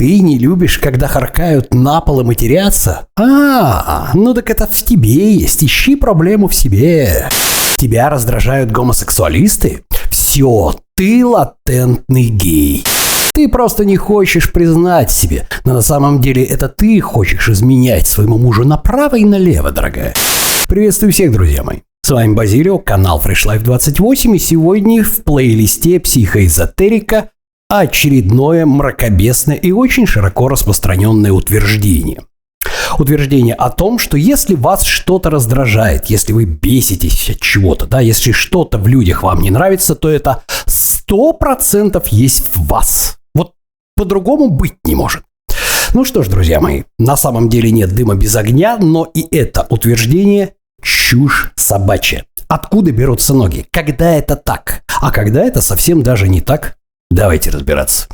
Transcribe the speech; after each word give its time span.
Ты 0.00 0.20
не 0.20 0.38
любишь, 0.38 0.78
когда 0.78 1.08
харкают 1.08 1.74
на 1.74 2.00
пол 2.00 2.22
и 2.22 2.24
матерятся? 2.24 3.06
А, 3.18 4.12
ну 4.14 4.32
так 4.32 4.48
это 4.48 4.66
в 4.66 4.82
тебе 4.82 5.34
есть. 5.34 5.62
Ищи 5.62 5.94
проблему 5.94 6.48
в 6.48 6.54
себе. 6.54 7.28
Тебя 7.76 8.08
раздражают 8.08 8.70
гомосексуалисты? 8.70 9.84
Все, 10.10 10.74
ты 10.96 11.26
латентный 11.26 12.28
гей. 12.28 12.82
Ты 13.34 13.46
просто 13.50 13.84
не 13.84 13.98
хочешь 13.98 14.50
признать 14.50 15.10
себе, 15.10 15.46
но 15.66 15.74
на 15.74 15.82
самом 15.82 16.22
деле 16.22 16.44
это 16.44 16.70
ты 16.70 16.98
хочешь 17.02 17.50
изменять 17.50 18.06
своему 18.06 18.38
мужу 18.38 18.64
направо 18.64 19.16
и 19.16 19.26
налево, 19.26 19.70
дорогая. 19.70 20.14
Приветствую 20.66 21.12
всех, 21.12 21.30
друзья 21.30 21.62
мои. 21.62 21.80
С 22.06 22.08
вами 22.08 22.32
Базилио, 22.32 22.78
канал 22.78 23.20
Fresh 23.22 23.46
Life 23.46 23.64
28, 23.64 24.34
и 24.34 24.38
сегодня 24.38 25.04
в 25.04 25.24
плейлисте 25.24 26.00
психоэзотерика 26.00 27.28
очередное 27.70 28.66
мракобесное 28.66 29.54
и 29.54 29.70
очень 29.70 30.04
широко 30.04 30.48
распространенное 30.48 31.30
утверждение. 31.30 32.22
Утверждение 32.98 33.54
о 33.54 33.70
том, 33.70 34.00
что 34.00 34.16
если 34.16 34.56
вас 34.56 34.82
что-то 34.82 35.30
раздражает, 35.30 36.06
если 36.06 36.32
вы 36.32 36.44
беситесь 36.46 37.30
от 37.30 37.40
чего-то, 37.40 37.86
да, 37.86 38.00
если 38.00 38.32
что-то 38.32 38.78
в 38.78 38.88
людях 38.88 39.22
вам 39.22 39.40
не 39.40 39.50
нравится, 39.50 39.94
то 39.94 40.08
это 40.08 40.42
100% 40.66 42.04
есть 42.10 42.50
в 42.54 42.66
вас. 42.66 43.18
Вот 43.34 43.52
по-другому 43.94 44.48
быть 44.48 44.74
не 44.84 44.96
может. 44.96 45.22
Ну 45.94 46.04
что 46.04 46.24
ж, 46.24 46.28
друзья 46.28 46.60
мои, 46.60 46.82
на 46.98 47.16
самом 47.16 47.48
деле 47.48 47.70
нет 47.70 47.94
дыма 47.94 48.16
без 48.16 48.34
огня, 48.34 48.78
но 48.78 49.08
и 49.14 49.24
это 49.34 49.66
утверждение 49.70 50.54
чушь 50.82 51.52
собачья. 51.54 52.24
Откуда 52.48 52.90
берутся 52.90 53.32
ноги? 53.32 53.64
Когда 53.70 54.10
это 54.16 54.34
так? 54.34 54.82
А 55.00 55.12
когда 55.12 55.44
это 55.44 55.60
совсем 55.60 56.02
даже 56.02 56.26
не 56.26 56.40
так? 56.40 56.76
Давайте 57.10 57.50
разбираться. 57.50 58.06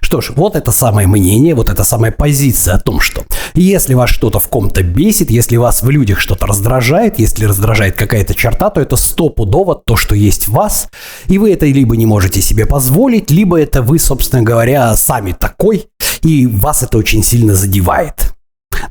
Что 0.00 0.20
ж, 0.20 0.30
вот 0.36 0.56
это 0.56 0.70
самое 0.70 1.06
мнение, 1.06 1.54
вот 1.54 1.68
это 1.68 1.84
самая 1.84 2.10
позиция 2.10 2.74
о 2.74 2.78
том, 2.78 3.00
что 3.00 3.24
если 3.54 3.94
вас 3.94 4.10
что-то 4.10 4.38
в 4.38 4.48
ком-то 4.48 4.82
бесит, 4.82 5.30
если 5.30 5.56
вас 5.56 5.82
в 5.82 5.90
людях 5.90 6.20
что-то 6.20 6.46
раздражает, 6.46 7.18
если 7.18 7.44
раздражает 7.44 7.96
какая-то 7.96 8.34
черта, 8.34 8.70
то 8.70 8.80
это 8.80 8.96
стопудово 8.96 9.74
то, 9.76 9.96
что 9.96 10.14
есть 10.14 10.46
в 10.46 10.52
вас, 10.52 10.88
и 11.26 11.38
вы 11.38 11.52
это 11.52 11.66
либо 11.66 11.96
не 11.96 12.06
можете 12.06 12.40
себе 12.40 12.66
позволить, 12.66 13.30
либо 13.30 13.60
это 13.60 13.82
вы, 13.82 13.98
собственно 13.98 14.42
говоря, 14.42 14.94
сами 14.96 15.32
такой, 15.32 15.86
и 16.22 16.46
вас 16.46 16.82
это 16.82 16.98
очень 16.98 17.22
сильно 17.22 17.54
задевает. 17.54 18.35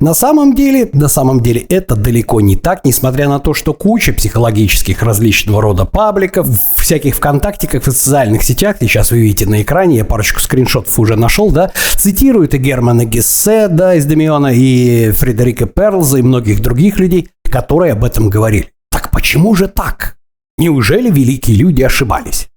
На 0.00 0.14
самом 0.14 0.54
деле, 0.54 0.90
на 0.92 1.08
самом 1.08 1.40
деле 1.40 1.60
это 1.62 1.96
далеко 1.96 2.40
не 2.40 2.56
так, 2.56 2.84
несмотря 2.84 3.28
на 3.28 3.38
то, 3.38 3.54
что 3.54 3.72
куча 3.72 4.12
психологических 4.12 5.02
различного 5.02 5.62
рода 5.62 5.84
пабликов, 5.84 6.48
всяких 6.76 7.16
ВКонтактиках 7.16 7.86
и 7.86 7.90
социальных 7.90 8.42
сетях, 8.42 8.76
сейчас 8.80 9.10
вы 9.10 9.20
видите 9.20 9.46
на 9.46 9.62
экране, 9.62 9.98
я 9.98 10.04
парочку 10.04 10.40
скриншотов 10.40 10.98
уже 10.98 11.16
нашел, 11.16 11.50
да, 11.50 11.72
цитируют 11.96 12.54
и 12.54 12.58
Германа 12.58 13.04
Гессе, 13.04 13.68
да, 13.68 13.94
из 13.94 14.04
Демиона, 14.06 14.52
и 14.52 15.10
Фредерика 15.12 15.66
Перлза, 15.66 16.18
и 16.18 16.22
многих 16.22 16.60
других 16.60 16.98
людей, 16.98 17.28
которые 17.50 17.92
об 17.92 18.04
этом 18.04 18.28
говорили. 18.28 18.68
Так 18.90 19.10
почему 19.10 19.54
же 19.54 19.68
так? 19.68 20.16
Неужели 20.58 21.10
великие 21.10 21.56
люди 21.56 21.82
ошибались? 21.82 22.48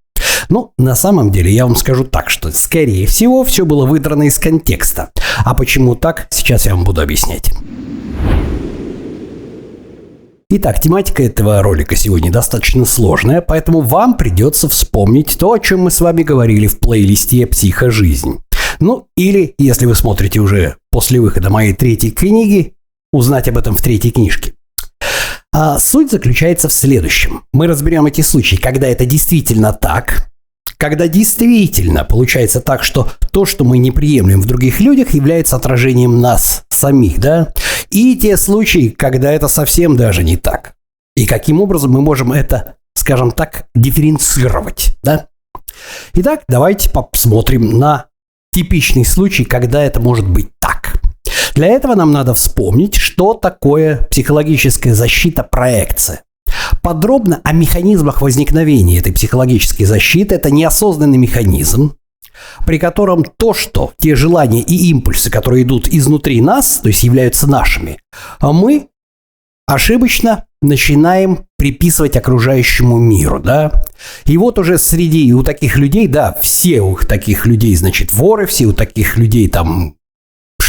Ну, 0.47 0.71
на 0.77 0.95
самом 0.95 1.31
деле, 1.31 1.51
я 1.51 1.65
вам 1.65 1.75
скажу 1.75 2.05
так, 2.05 2.29
что, 2.29 2.51
скорее 2.51 3.05
всего, 3.05 3.43
все 3.43 3.65
было 3.65 3.85
выдрано 3.85 4.23
из 4.23 4.37
контекста. 4.37 5.11
А 5.43 5.53
почему 5.53 5.95
так, 5.95 6.27
сейчас 6.29 6.65
я 6.65 6.75
вам 6.75 6.83
буду 6.85 7.01
объяснять. 7.01 7.51
Итак, 10.51 10.81
тематика 10.81 11.21
этого 11.21 11.61
ролика 11.61 11.95
сегодня 11.95 12.31
достаточно 12.31 12.83
сложная, 12.83 13.39
поэтому 13.41 13.81
вам 13.81 14.17
придется 14.17 14.67
вспомнить 14.67 15.37
то, 15.37 15.51
о 15.51 15.59
чем 15.59 15.81
мы 15.81 15.91
с 15.91 16.01
вами 16.01 16.23
говорили 16.23 16.65
в 16.65 16.79
плейлисте 16.79 17.45
«Психожизнь». 17.45 18.39
Ну, 18.79 19.07
или, 19.15 19.53
если 19.59 19.85
вы 19.85 19.93
смотрите 19.93 20.39
уже 20.39 20.77
после 20.89 21.19
выхода 21.19 21.51
моей 21.51 21.73
третьей 21.73 22.11
книги, 22.11 22.73
узнать 23.11 23.47
об 23.47 23.57
этом 23.57 23.75
в 23.75 23.81
третьей 23.81 24.11
книжке. 24.11 24.53
А 25.51 25.79
суть 25.79 26.11
заключается 26.11 26.69
в 26.69 26.73
следующем. 26.73 27.43
Мы 27.53 27.67
разберем 27.67 28.05
эти 28.05 28.21
случаи, 28.21 28.55
когда 28.55 28.87
это 28.87 29.05
действительно 29.05 29.73
так, 29.73 30.29
когда 30.77 31.07
действительно 31.07 32.05
получается 32.05 32.61
так, 32.61 32.83
что 32.83 33.11
то, 33.31 33.45
что 33.45 33.65
мы 33.65 33.79
не 33.79 33.91
приемлем 33.91 34.41
в 34.41 34.45
других 34.45 34.79
людях, 34.79 35.13
является 35.13 35.55
отражением 35.55 36.21
нас 36.21 36.63
самих, 36.69 37.19
да? 37.19 37.53
И 37.89 38.15
те 38.15 38.37
случаи, 38.37 38.89
когда 38.89 39.31
это 39.31 39.47
совсем 39.47 39.97
даже 39.97 40.23
не 40.23 40.37
так. 40.37 40.75
И 41.15 41.25
каким 41.25 41.59
образом 41.61 41.91
мы 41.91 42.01
можем 42.01 42.31
это, 42.31 42.75
скажем 42.95 43.31
так, 43.31 43.65
дифференцировать, 43.75 44.95
да? 45.03 45.27
Итак, 46.13 46.43
давайте 46.47 46.89
посмотрим 46.89 47.77
на 47.77 48.05
типичный 48.53 49.03
случай, 49.03 49.43
когда 49.43 49.83
это 49.83 49.99
может 49.99 50.29
быть 50.29 50.51
так. 50.59 50.98
Для 51.55 51.67
этого 51.67 51.95
нам 51.95 52.11
надо 52.11 52.33
вспомнить, 52.33 52.95
что 52.95 53.33
такое 53.33 54.07
психологическая 54.11 54.93
защита 54.93 55.43
проекция. 55.43 56.23
Подробно 56.81 57.41
о 57.43 57.53
механизмах 57.53 58.21
возникновения 58.21 58.99
этой 58.99 59.13
психологической 59.13 59.85
защиты. 59.85 60.35
Это 60.35 60.51
неосознанный 60.51 61.17
механизм, 61.17 61.95
при 62.65 62.79
котором 62.79 63.23
то, 63.23 63.53
что 63.53 63.93
те 63.97 64.15
желания 64.15 64.61
и 64.61 64.89
импульсы, 64.89 65.29
которые 65.29 65.63
идут 65.63 65.87
изнутри 65.87 66.41
нас, 66.41 66.79
то 66.81 66.87
есть 66.87 67.03
являются 67.03 67.47
нашими, 67.47 67.99
мы 68.41 68.87
ошибочно 69.67 70.45
начинаем 70.61 71.45
приписывать 71.57 72.17
окружающему 72.17 72.97
миру, 72.97 73.39
да. 73.39 73.85
И 74.25 74.37
вот 74.37 74.59
уже 74.59 74.77
среди 74.77 75.31
у 75.33 75.43
таких 75.43 75.77
людей, 75.77 76.07
да, 76.07 76.37
все 76.41 76.81
у 76.81 76.97
таких 76.97 77.45
людей, 77.45 77.75
значит, 77.75 78.11
воры, 78.11 78.45
все 78.45 78.65
у 78.65 78.73
таких 78.73 79.17
людей 79.17 79.47
там 79.47 79.95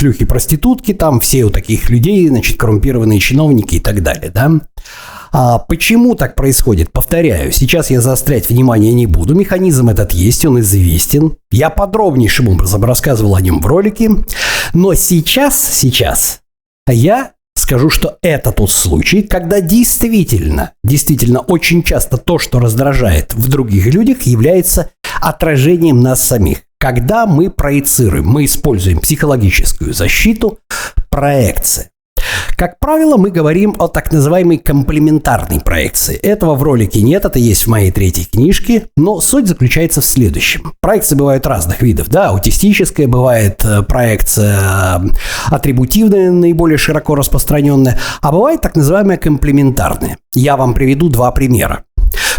шлюхи-проститутки, 0.00 0.94
там 0.94 1.20
все 1.20 1.44
у 1.44 1.50
таких 1.50 1.90
людей, 1.90 2.28
значит, 2.28 2.58
коррумпированные 2.58 3.20
чиновники 3.20 3.76
и 3.76 3.80
так 3.80 4.02
далее, 4.02 4.30
да. 4.30 4.50
А 5.32 5.58
почему 5.58 6.16
так 6.16 6.34
происходит? 6.34 6.90
Повторяю, 6.90 7.52
сейчас 7.52 7.90
я 7.90 8.00
заострять 8.00 8.48
внимание 8.48 8.92
не 8.92 9.06
буду. 9.06 9.34
Механизм 9.34 9.88
этот 9.88 10.12
есть, 10.12 10.44
он 10.44 10.58
известен. 10.60 11.36
Я 11.52 11.70
подробнейшим 11.70 12.48
образом 12.48 12.84
рассказывал 12.84 13.36
о 13.36 13.40
нем 13.40 13.60
в 13.60 13.66
ролике. 13.66 14.10
Но 14.74 14.94
сейчас, 14.94 15.62
сейчас 15.62 16.40
я 16.88 17.32
скажу, 17.54 17.90
что 17.90 18.18
это 18.22 18.50
тот 18.50 18.70
случай, 18.70 19.22
когда 19.22 19.60
действительно, 19.60 20.72
действительно 20.82 21.40
очень 21.40 21.84
часто 21.84 22.16
то, 22.16 22.38
что 22.38 22.58
раздражает 22.58 23.32
в 23.32 23.48
других 23.48 23.86
людях, 23.86 24.22
является 24.22 24.90
отражением 25.20 26.00
нас 26.00 26.20
самих. 26.22 26.62
Когда 26.80 27.26
мы 27.26 27.50
проецируем, 27.50 28.26
мы 28.26 28.46
используем 28.46 29.00
психологическую 29.00 29.92
защиту, 29.92 30.60
проекция. 31.10 31.90
Как 32.56 32.78
правило, 32.78 33.18
мы 33.18 33.30
говорим 33.30 33.76
о 33.78 33.88
так 33.88 34.10
называемой 34.10 34.56
комплементарной 34.56 35.60
проекции. 35.60 36.16
Этого 36.16 36.54
в 36.54 36.62
ролике 36.62 37.02
нет, 37.02 37.26
это 37.26 37.38
есть 37.38 37.64
в 37.64 37.66
моей 37.68 37.90
третьей 37.90 38.24
книжке, 38.24 38.86
но 38.96 39.20
суть 39.20 39.46
заключается 39.46 40.00
в 40.00 40.06
следующем. 40.06 40.72
Проекции 40.80 41.16
бывают 41.16 41.46
разных 41.46 41.82
видов, 41.82 42.08
да, 42.08 42.28
аутистическая 42.28 43.06
бывает 43.06 43.62
э, 43.62 43.82
проекция 43.82 44.58
э, 44.58 45.08
атрибутивная, 45.48 46.30
наиболее 46.30 46.78
широко 46.78 47.14
распространенная, 47.14 47.98
а 48.22 48.32
бывает 48.32 48.62
так 48.62 48.74
называемая 48.74 49.18
комплементарная. 49.18 50.16
Я 50.34 50.56
вам 50.56 50.72
приведу 50.72 51.10
два 51.10 51.30
примера. 51.30 51.84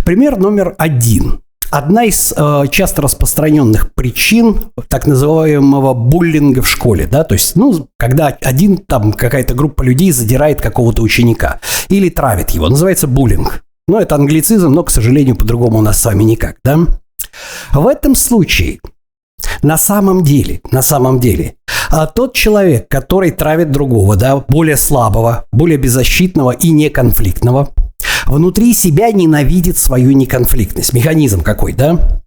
Пример 0.04 0.38
номер 0.38 0.74
один. 0.80 1.42
Одна 1.72 2.04
из 2.04 2.34
э, 2.36 2.66
часто 2.70 3.02
распространенных 3.02 3.94
причин 3.94 4.72
так 4.90 5.08
называемого 5.08 5.94
буллинга 5.94 6.62
в 6.62 6.68
школе, 6.68 7.08
да, 7.08 7.24
то 7.24 7.34
есть, 7.34 7.56
ну, 7.56 7.88
когда 7.98 8.28
один 8.28 8.78
там 8.78 9.14
какая-то 9.14 9.54
группа 9.54 9.82
людей 9.82 10.12
задирает 10.12 10.62
какого-то 10.62 11.02
ученика 11.02 11.62
или 11.88 12.10
травит 12.10 12.50
его, 12.50 12.68
называется 12.68 13.08
буллинг. 13.08 13.64
Ну, 13.88 13.98
это 13.98 14.16
англицизм, 14.16 14.68
но, 14.68 14.84
к 14.84 14.92
сожалению, 14.92 15.38
по-другому 15.38 15.80
у 15.80 15.82
нас 15.82 16.02
с 16.02 16.06
вами 16.06 16.24
никак, 16.24 16.58
да. 16.62 16.78
В 17.72 17.88
этом 17.88 18.16
случае 18.16 18.80
на 19.64 19.78
самом 19.78 20.24
деле, 20.24 20.60
на 20.72 20.82
самом 20.82 21.22
деле, 21.22 21.56
а 21.90 22.06
тот 22.06 22.34
человек, 22.34 22.88
который 22.90 23.32
травит 23.32 23.72
другого, 23.72 24.18
да, 24.18 24.38
более 24.38 24.78
слабого, 24.78 25.46
более 25.52 25.78
беззащитного 25.78 26.52
и 26.52 26.72
неконфликтного, 26.72 27.70
внутри 28.32 28.74
себя 28.74 29.12
ненавидит 29.12 29.78
свою 29.78 30.12
неконфликтность. 30.14 30.94
Механизм 30.94 31.42
какой, 31.42 31.74
да? 31.74 32.22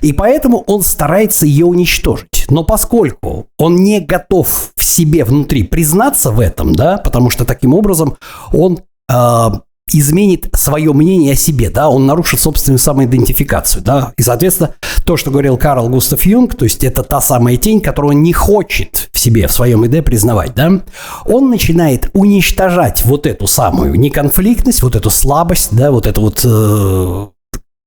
И 0.00 0.12
поэтому 0.12 0.62
он 0.66 0.82
старается 0.82 1.46
ее 1.46 1.66
уничтожить. 1.66 2.46
Но 2.48 2.62
поскольку 2.62 3.48
он 3.58 3.76
не 3.76 4.00
готов 4.00 4.72
в 4.76 4.84
себе 4.84 5.24
внутри 5.24 5.64
признаться 5.64 6.30
в 6.30 6.38
этом, 6.38 6.74
да, 6.74 6.98
потому 6.98 7.30
что 7.30 7.44
таким 7.44 7.74
образом 7.74 8.16
он 8.52 8.78
э, 9.10 9.48
изменит 9.94 10.48
свое 10.54 10.92
мнение 10.92 11.32
о 11.32 11.36
себе, 11.36 11.70
да, 11.70 11.88
он 11.88 12.06
нарушит 12.06 12.40
собственную 12.40 12.78
самоидентификацию, 12.78 13.82
да, 13.82 14.12
и, 14.16 14.22
соответственно, 14.22 14.74
то, 15.04 15.16
что 15.16 15.30
говорил 15.30 15.56
Карл 15.56 15.88
Густав 15.88 16.24
Юнг, 16.26 16.54
то 16.54 16.64
есть 16.64 16.84
это 16.84 17.02
та 17.02 17.20
самая 17.20 17.56
тень, 17.56 17.80
которую 17.80 18.16
он 18.16 18.22
не 18.22 18.32
хочет 18.32 19.08
в 19.12 19.18
себе, 19.18 19.46
в 19.46 19.52
своем 19.52 19.84
ИД 19.84 20.04
признавать, 20.04 20.54
да, 20.54 20.80
он 21.24 21.50
начинает 21.50 22.10
уничтожать 22.12 23.04
вот 23.04 23.26
эту 23.26 23.46
самую 23.46 23.94
неконфликтность, 23.94 24.82
вот 24.82 24.96
эту 24.96 25.10
слабость, 25.10 25.68
да, 25.72 25.90
вот 25.90 26.06
эту 26.06 26.20
вот 26.20 26.40
э, 26.44 27.37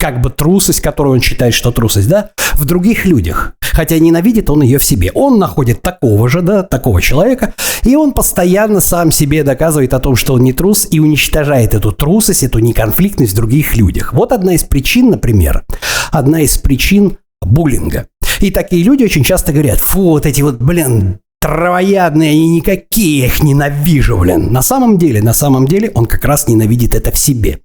как 0.02 0.20
бы 0.20 0.32
трусость, 0.32 0.82
которую 0.82 1.14
он 1.14 1.22
считает, 1.22 1.54
что 1.54 1.72
трусость, 1.72 2.10
да, 2.10 2.32
в 2.56 2.66
других 2.66 3.06
людях. 3.06 3.54
Хотя 3.62 4.00
ненавидит 4.00 4.50
он 4.50 4.64
ее 4.64 4.80
в 4.80 4.84
себе. 4.84 5.12
Он 5.14 5.38
находит 5.38 5.84
такого 5.84 6.28
же, 6.28 6.42
да, 6.42 6.64
такого 6.64 7.00
человека, 7.04 7.54
и 7.84 7.96
он 7.96 8.14
постоянно 8.14 8.82
сам 8.82 9.12
себе 9.12 9.44
доказывает 9.44 9.94
о 9.94 10.00
том, 10.00 10.16
что 10.16 10.34
он 10.34 10.42
не 10.42 10.54
трус, 10.54 10.88
и 10.90 11.00
уничтожает 11.00 11.76
эту 11.76 11.92
трусость, 11.92 12.42
эту 12.42 12.58
неконфликтность 12.58 13.34
в 13.34 13.36
других 13.36 13.78
людях. 13.78 14.12
Вот 14.14 14.32
одна 14.32 14.56
из 14.56 14.64
причин, 14.64 15.12
например, 15.12 15.66
одна 16.10 16.42
из 16.42 16.58
причин 16.58 17.18
буллинга. 17.40 18.08
И 18.40 18.50
такие 18.50 18.84
люди 18.84 19.04
очень 19.04 19.24
часто 19.24 19.54
говорят, 19.54 19.82
фу, 19.82 20.02
вот 20.02 20.26
эти 20.26 20.42
вот, 20.42 20.58
блин, 20.58 21.20
травоядные, 21.40 22.32
они 22.32 22.50
никакие, 22.50 23.28
их 23.28 23.44
ненавижу, 23.44 24.18
блин. 24.18 24.52
На 24.52 24.64
самом 24.64 24.98
деле, 24.98 25.22
на 25.22 25.34
самом 25.34 25.68
деле 25.68 25.92
он 25.94 26.08
как 26.08 26.26
раз 26.26 26.48
ненавидит 26.48 26.96
это 26.96 27.12
в 27.12 27.20
себе. 27.20 27.60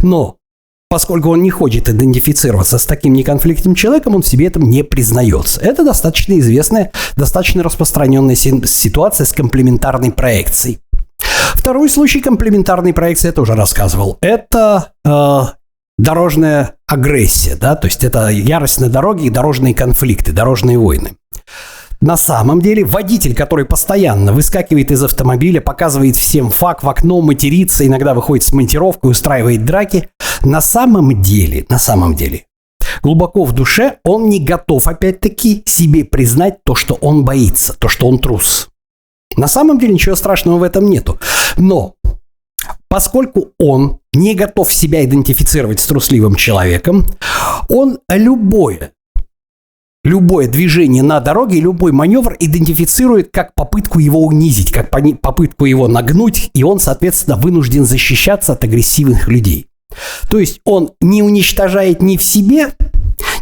Но 0.00 0.38
поскольку 0.88 1.30
он 1.30 1.42
не 1.42 1.50
хочет 1.50 1.88
идентифицироваться 1.88 2.78
с 2.78 2.86
таким 2.86 3.14
неконфликтным 3.14 3.74
человеком, 3.74 4.14
он 4.14 4.22
в 4.22 4.26
себе 4.26 4.46
этом 4.46 4.62
не 4.62 4.82
признается. 4.82 5.60
Это 5.60 5.84
достаточно 5.84 6.38
известная, 6.38 6.92
достаточно 7.16 7.62
распространенная 7.62 8.36
ситуация 8.36 9.24
с 9.24 9.32
комплементарной 9.32 10.12
проекцией. 10.12 10.78
Второй 11.54 11.88
случай 11.88 12.20
комплементарной 12.20 12.92
проекции 12.92 13.28
я 13.28 13.32
тоже 13.32 13.54
рассказывал. 13.54 14.18
Это 14.20 14.92
э, 15.04 15.40
дорожная 15.98 16.74
агрессия, 16.86 17.56
да, 17.56 17.76
то 17.76 17.86
есть 17.86 18.04
это 18.04 18.28
ярость 18.28 18.80
на 18.80 18.88
дороге 18.88 19.26
и 19.26 19.30
дорожные 19.30 19.74
конфликты, 19.74 20.32
дорожные 20.32 20.78
войны. 20.78 21.12
На 22.00 22.18
самом 22.18 22.60
деле 22.60 22.84
водитель, 22.84 23.34
который 23.34 23.64
постоянно 23.64 24.34
выскакивает 24.34 24.90
из 24.90 25.02
автомобиля, 25.02 25.62
показывает 25.62 26.16
всем 26.16 26.50
фак 26.50 26.82
в 26.82 26.88
окно, 26.90 27.22
матерится, 27.22 27.86
иногда 27.86 28.12
выходит 28.12 28.44
с 28.44 28.52
монтировкой, 28.52 29.12
устраивает 29.12 29.64
драки, 29.64 30.10
на 30.44 30.60
самом 30.60 31.22
деле, 31.22 31.66
на 31.68 31.78
самом 31.78 32.14
деле, 32.14 32.46
глубоко 33.02 33.44
в 33.44 33.52
душе 33.52 33.98
он 34.04 34.28
не 34.28 34.40
готов 34.40 34.86
опять-таки 34.88 35.62
себе 35.66 36.04
признать 36.04 36.62
то, 36.64 36.74
что 36.74 36.94
он 36.94 37.24
боится, 37.24 37.72
то, 37.78 37.88
что 37.88 38.06
он 38.06 38.18
трус. 38.18 38.68
На 39.36 39.48
самом 39.48 39.78
деле 39.78 39.94
ничего 39.94 40.14
страшного 40.14 40.58
в 40.58 40.62
этом 40.62 40.88
нету. 40.88 41.18
Но 41.56 41.94
поскольку 42.88 43.52
он 43.58 43.98
не 44.12 44.34
готов 44.34 44.72
себя 44.72 45.04
идентифицировать 45.04 45.80
с 45.80 45.86
трусливым 45.86 46.36
человеком, 46.36 47.06
он 47.68 47.98
любое 48.08 48.92
любое 50.04 50.48
движение 50.48 51.02
на 51.02 51.18
дороге, 51.20 51.60
любой 51.60 51.90
маневр 51.90 52.36
идентифицирует 52.38 53.30
как 53.32 53.54
попытку 53.54 53.98
его 53.98 54.20
унизить, 54.20 54.70
как 54.70 54.90
попытку 54.90 55.64
его 55.64 55.88
нагнуть, 55.88 56.50
и 56.52 56.62
он, 56.62 56.78
соответственно, 56.78 57.36
вынужден 57.36 57.86
защищаться 57.86 58.52
от 58.52 58.62
агрессивных 58.62 59.28
людей. 59.28 59.66
То 60.28 60.38
есть 60.38 60.60
он 60.64 60.92
не 61.00 61.22
уничтожает 61.22 62.02
ни 62.02 62.16
в 62.16 62.22
себе, 62.22 62.72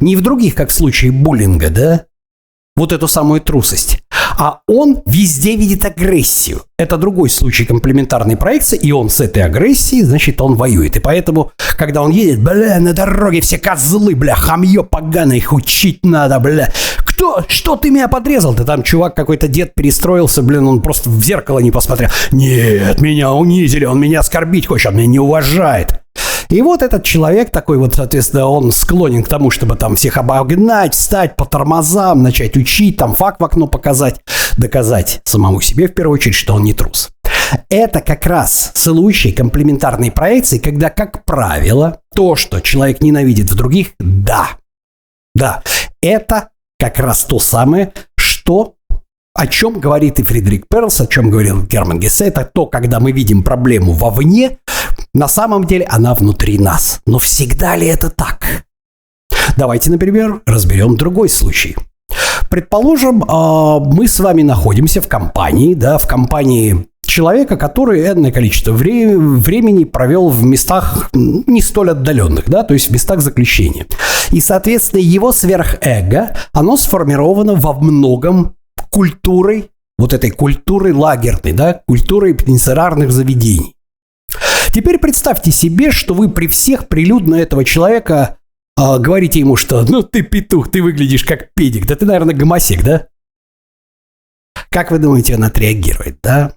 ни 0.01 0.17
в 0.17 0.21
других, 0.21 0.55
как 0.55 0.71
в 0.71 0.75
случае 0.75 1.13
буллинга, 1.13 1.71
да, 1.71 2.05
вот 2.75 2.93
эту 2.93 3.07
самую 3.07 3.41
трусость, 3.43 4.03
а 4.39 4.61
он 4.67 5.03
везде 5.05 5.57
видит 5.57 5.85
агрессию. 5.85 6.63
Это 6.79 6.97
другой 6.97 7.29
случай 7.29 7.67
комплементарной 7.67 8.37
проекции, 8.37 8.79
и 8.79 8.93
он 8.93 9.11
с 9.11 9.21
этой 9.21 9.43
агрессией, 9.43 10.03
значит, 10.03 10.41
он 10.41 10.55
воюет. 10.55 10.97
И 10.97 11.01
поэтому, 11.01 11.53
когда 11.77 12.03
он 12.03 12.11
едет, 12.11 12.43
бля, 12.43 12.81
на 12.81 12.95
дороге 12.95 13.43
все 13.43 13.59
козлы, 13.59 14.15
бля, 14.15 14.35
хамье 14.35 14.85
поганое, 14.85 15.37
их 15.37 15.53
учить 15.53 16.05
надо, 16.05 16.41
бля. 16.41 16.73
Кто? 16.97 17.45
Что 17.47 17.77
ты 17.77 17.91
меня 17.91 18.09
подрезал? 18.09 18.55
Ты 18.55 18.65
там 18.65 18.83
чувак 18.83 19.15
какой-то 19.15 19.49
дед 19.49 19.75
перестроился, 19.75 20.43
блин, 20.43 20.67
он 20.67 20.81
просто 20.81 21.11
в 21.11 21.23
зеркало 21.23 21.59
не 21.59 21.71
посмотрел. 21.71 22.09
Нет, 22.31 23.01
меня 23.01 23.33
унизили, 23.33 23.85
он 23.85 24.01
меня 24.01 24.21
оскорбить 24.21 24.67
хочет, 24.67 24.93
он 24.93 24.97
меня 24.97 25.07
не 25.07 25.19
уважает. 25.19 26.01
И 26.53 26.61
вот 26.61 26.83
этот 26.83 27.03
человек 27.03 27.51
такой 27.51 27.79
вот, 27.79 27.95
соответственно, 27.95 28.47
он 28.47 28.73
склонен 28.73 29.23
к 29.23 29.29
тому, 29.29 29.51
чтобы 29.51 29.75
там 29.75 29.97
всех 29.97 30.19
обогнать, 30.19 30.93
встать 30.93 31.35
по 31.35 31.47
тормозам, 31.47 32.23
начать 32.23 32.59
учить, 32.59 32.99
там 32.99 33.15
факт 33.15 33.41
в 33.41 33.45
окно 33.45 33.67
показать, 33.67 34.21
доказать 34.59 35.23
самому 35.25 35.63
себе 35.63 35.89
в 35.89 35.95
первую 35.95 36.19
очередь, 36.19 36.35
что 36.35 36.55
он 36.55 36.65
не 36.65 36.75
трус. 36.75 37.09
Это 37.71 38.03
как 38.03 38.27
раз 38.27 38.71
случай 38.75 39.33
комплементарной 39.33 40.11
проекции, 40.11 40.59
когда, 40.59 40.91
как 40.91 41.25
правило, 41.25 42.01
то, 42.15 42.37
что 42.37 42.61
человек 42.61 43.01
ненавидит 43.01 43.49
в 43.51 43.55
других, 43.55 43.93
да, 43.99 44.51
да, 45.35 45.63
это 46.03 46.51
как 46.79 46.99
раз 46.99 47.25
то 47.25 47.39
самое, 47.39 47.95
что 48.19 48.75
о 49.35 49.47
чем 49.47 49.81
говорит 49.81 50.21
и 50.21 50.23
Фредерик 50.23 50.67
Перлс, 50.69 51.01
о 51.01 51.07
чем 51.07 51.31
говорил 51.31 51.63
Герман 51.63 51.99
Гессе, 51.99 52.27
это 52.27 52.45
то, 52.45 52.67
когда 52.67 53.01
мы 53.01 53.13
видим 53.13 53.43
проблему 53.43 53.93
вовне, 53.93 54.59
на 55.15 55.29
самом 55.29 55.65
деле 55.65 55.87
она 55.87 56.15
внутри 56.15 56.59
нас. 56.59 57.01
Но 57.07 57.19
всегда 57.19 57.77
ли 57.77 57.87
это 57.87 58.11
так? 58.11 58.65
Давайте, 59.57 59.91
например, 59.91 60.41
разберем 60.47 60.97
другой 60.97 61.29
случай. 61.29 61.77
Предположим, 62.51 63.25
а, 63.29 63.79
мы 63.79 64.09
с 64.09 64.21
вами 64.21 64.43
находимся 64.43 65.01
в 65.01 65.09
компании, 65.09 65.75
да, 65.75 65.99
в 65.99 66.07
компании 66.07 66.87
человека, 67.07 67.57
который 67.57 68.07
энное 68.07 68.33
количество 68.33 68.73
времени 68.73 69.85
провел 69.85 70.29
в 70.29 70.45
местах 70.45 71.11
не 71.13 71.61
столь 71.61 71.91
отдаленных, 71.91 72.49
да, 72.49 72.63
то 72.63 72.75
есть 72.75 72.89
в 72.89 72.93
местах 72.93 73.21
заключения. 73.21 73.87
И, 74.31 74.41
соответственно, 74.41 75.01
его 75.01 75.33
сверхэго, 75.33 76.37
оно 76.53 76.77
сформировано 76.77 77.55
во 77.55 77.75
многом 77.75 78.55
культурой, 78.91 79.71
вот 79.99 80.13
этой 80.13 80.31
культурой 80.31 80.93
лагерной, 80.93 81.53
да, 81.53 81.81
культурой 81.87 82.35
пенитенциарных 82.35 83.13
заведений. 83.13 83.72
Теперь 84.73 84.99
представьте 84.99 85.51
себе, 85.51 85.91
что 85.91 86.15
вы 86.15 86.31
при 86.31 86.47
всех 86.47 86.89
прилюдно 86.89 87.35
этого 87.35 87.63
человека 87.63 88.39
э, 88.79 88.99
говорите 88.99 89.39
ему, 89.39 89.57
что 89.57 89.83
ну 89.83 90.03
ты 90.03 90.23
петух, 90.23 90.71
ты 90.71 90.83
выглядишь 90.83 91.25
как 91.25 91.53
педик, 91.53 91.87
да 91.87 91.95
ты, 91.95 92.07
наверное, 92.07 92.35
гомосек, 92.35 92.83
да? 92.83 93.09
Как 94.71 94.91
вы 94.91 94.99
думаете, 94.99 95.35
он 95.35 95.45
отреагирует, 95.45 96.19
да? 96.23 96.55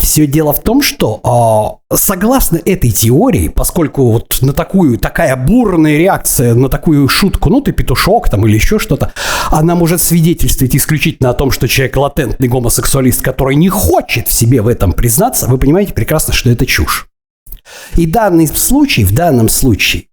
Все 0.00 0.26
дело 0.26 0.52
в 0.52 0.60
том, 0.60 0.80
что 0.80 1.80
э, 1.90 1.96
согласно 1.96 2.56
этой 2.56 2.90
теории, 2.90 3.48
поскольку 3.48 4.12
вот 4.12 4.38
на 4.42 4.52
такую, 4.52 4.98
такая 4.98 5.34
бурная 5.36 5.98
реакция 5.98 6.54
на 6.54 6.68
такую 6.68 7.08
шутку, 7.08 7.50
ну 7.50 7.60
ты 7.60 7.72
петушок 7.72 8.28
там 8.28 8.46
или 8.46 8.54
еще 8.54 8.78
что-то, 8.78 9.12
она 9.50 9.74
может 9.74 10.00
свидетельствовать 10.00 10.76
исключительно 10.76 11.30
о 11.30 11.34
том, 11.34 11.50
что 11.50 11.66
человек 11.66 11.96
латентный 11.96 12.48
гомосексуалист, 12.48 13.22
который 13.22 13.56
не 13.56 13.68
хочет 13.68 14.28
в 14.28 14.32
себе 14.32 14.62
в 14.62 14.68
этом 14.68 14.92
признаться, 14.92 15.46
вы 15.46 15.58
понимаете 15.58 15.92
прекрасно, 15.92 16.32
что 16.32 16.50
это 16.50 16.64
чушь. 16.64 17.08
И 17.96 18.06
данный 18.06 18.46
случай, 18.46 19.04
в 19.04 19.12
данном 19.12 19.48
случае, 19.48 20.04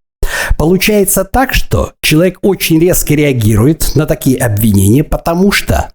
получается 0.57 1.23
так, 1.23 1.53
что 1.53 1.93
человек 2.01 2.39
очень 2.41 2.79
резко 2.79 3.13
реагирует 3.13 3.95
на 3.95 4.05
такие 4.05 4.37
обвинения, 4.37 5.03
потому 5.03 5.51
что 5.51 5.91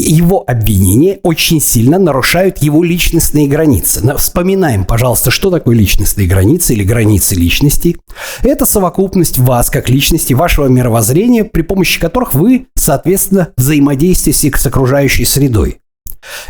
его 0.00 0.44
обвинения 0.46 1.20
очень 1.22 1.60
сильно 1.60 1.98
нарушают 1.98 2.58
его 2.58 2.82
личностные 2.82 3.46
границы. 3.46 4.16
Вспоминаем, 4.16 4.84
пожалуйста, 4.84 5.30
что 5.30 5.50
такое 5.50 5.76
личностные 5.76 6.26
границы 6.26 6.74
или 6.74 6.84
границы 6.84 7.34
личности. 7.34 7.96
Это 8.42 8.66
совокупность 8.66 9.38
вас 9.38 9.70
как 9.70 9.88
личности, 9.88 10.32
вашего 10.32 10.66
мировоззрения, 10.66 11.44
при 11.44 11.62
помощи 11.62 12.00
которых 12.00 12.34
вы, 12.34 12.66
соответственно, 12.74 13.52
взаимодействуете 13.56 14.56
с 14.56 14.66
окружающей 14.66 15.24
средой. 15.24 15.80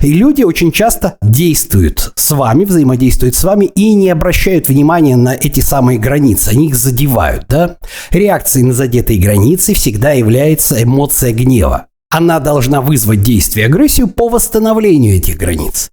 И 0.01 0.13
люди 0.13 0.43
очень 0.43 0.73
часто 0.73 1.17
действуют 1.23 2.13
с 2.17 2.31
вами, 2.33 2.65
взаимодействуют 2.65 3.35
с 3.35 3.45
вами 3.45 3.67
и 3.67 3.95
не 3.95 4.11
обращают 4.11 4.69
внимания 4.69 5.17
на 5.17 5.35
эти 5.35 5.61
самые 5.61 5.99
границы. 5.99 6.51
Они 6.51 6.67
их 6.67 6.75
задевают, 6.75 7.47
да? 7.49 7.77
Реакцией 8.11 8.65
на 8.65 8.73
задетые 8.73 9.21
границы 9.21 9.75
всегда 9.75 10.13
является 10.13 10.83
эмоция 10.83 11.33
гнева 11.33 11.87
она 12.11 12.41
должна 12.41 12.81
вызвать 12.81 13.23
действие 13.23 13.67
агрессию 13.67 14.09
по 14.09 14.29
восстановлению 14.29 15.17
этих 15.17 15.37
границ. 15.37 15.91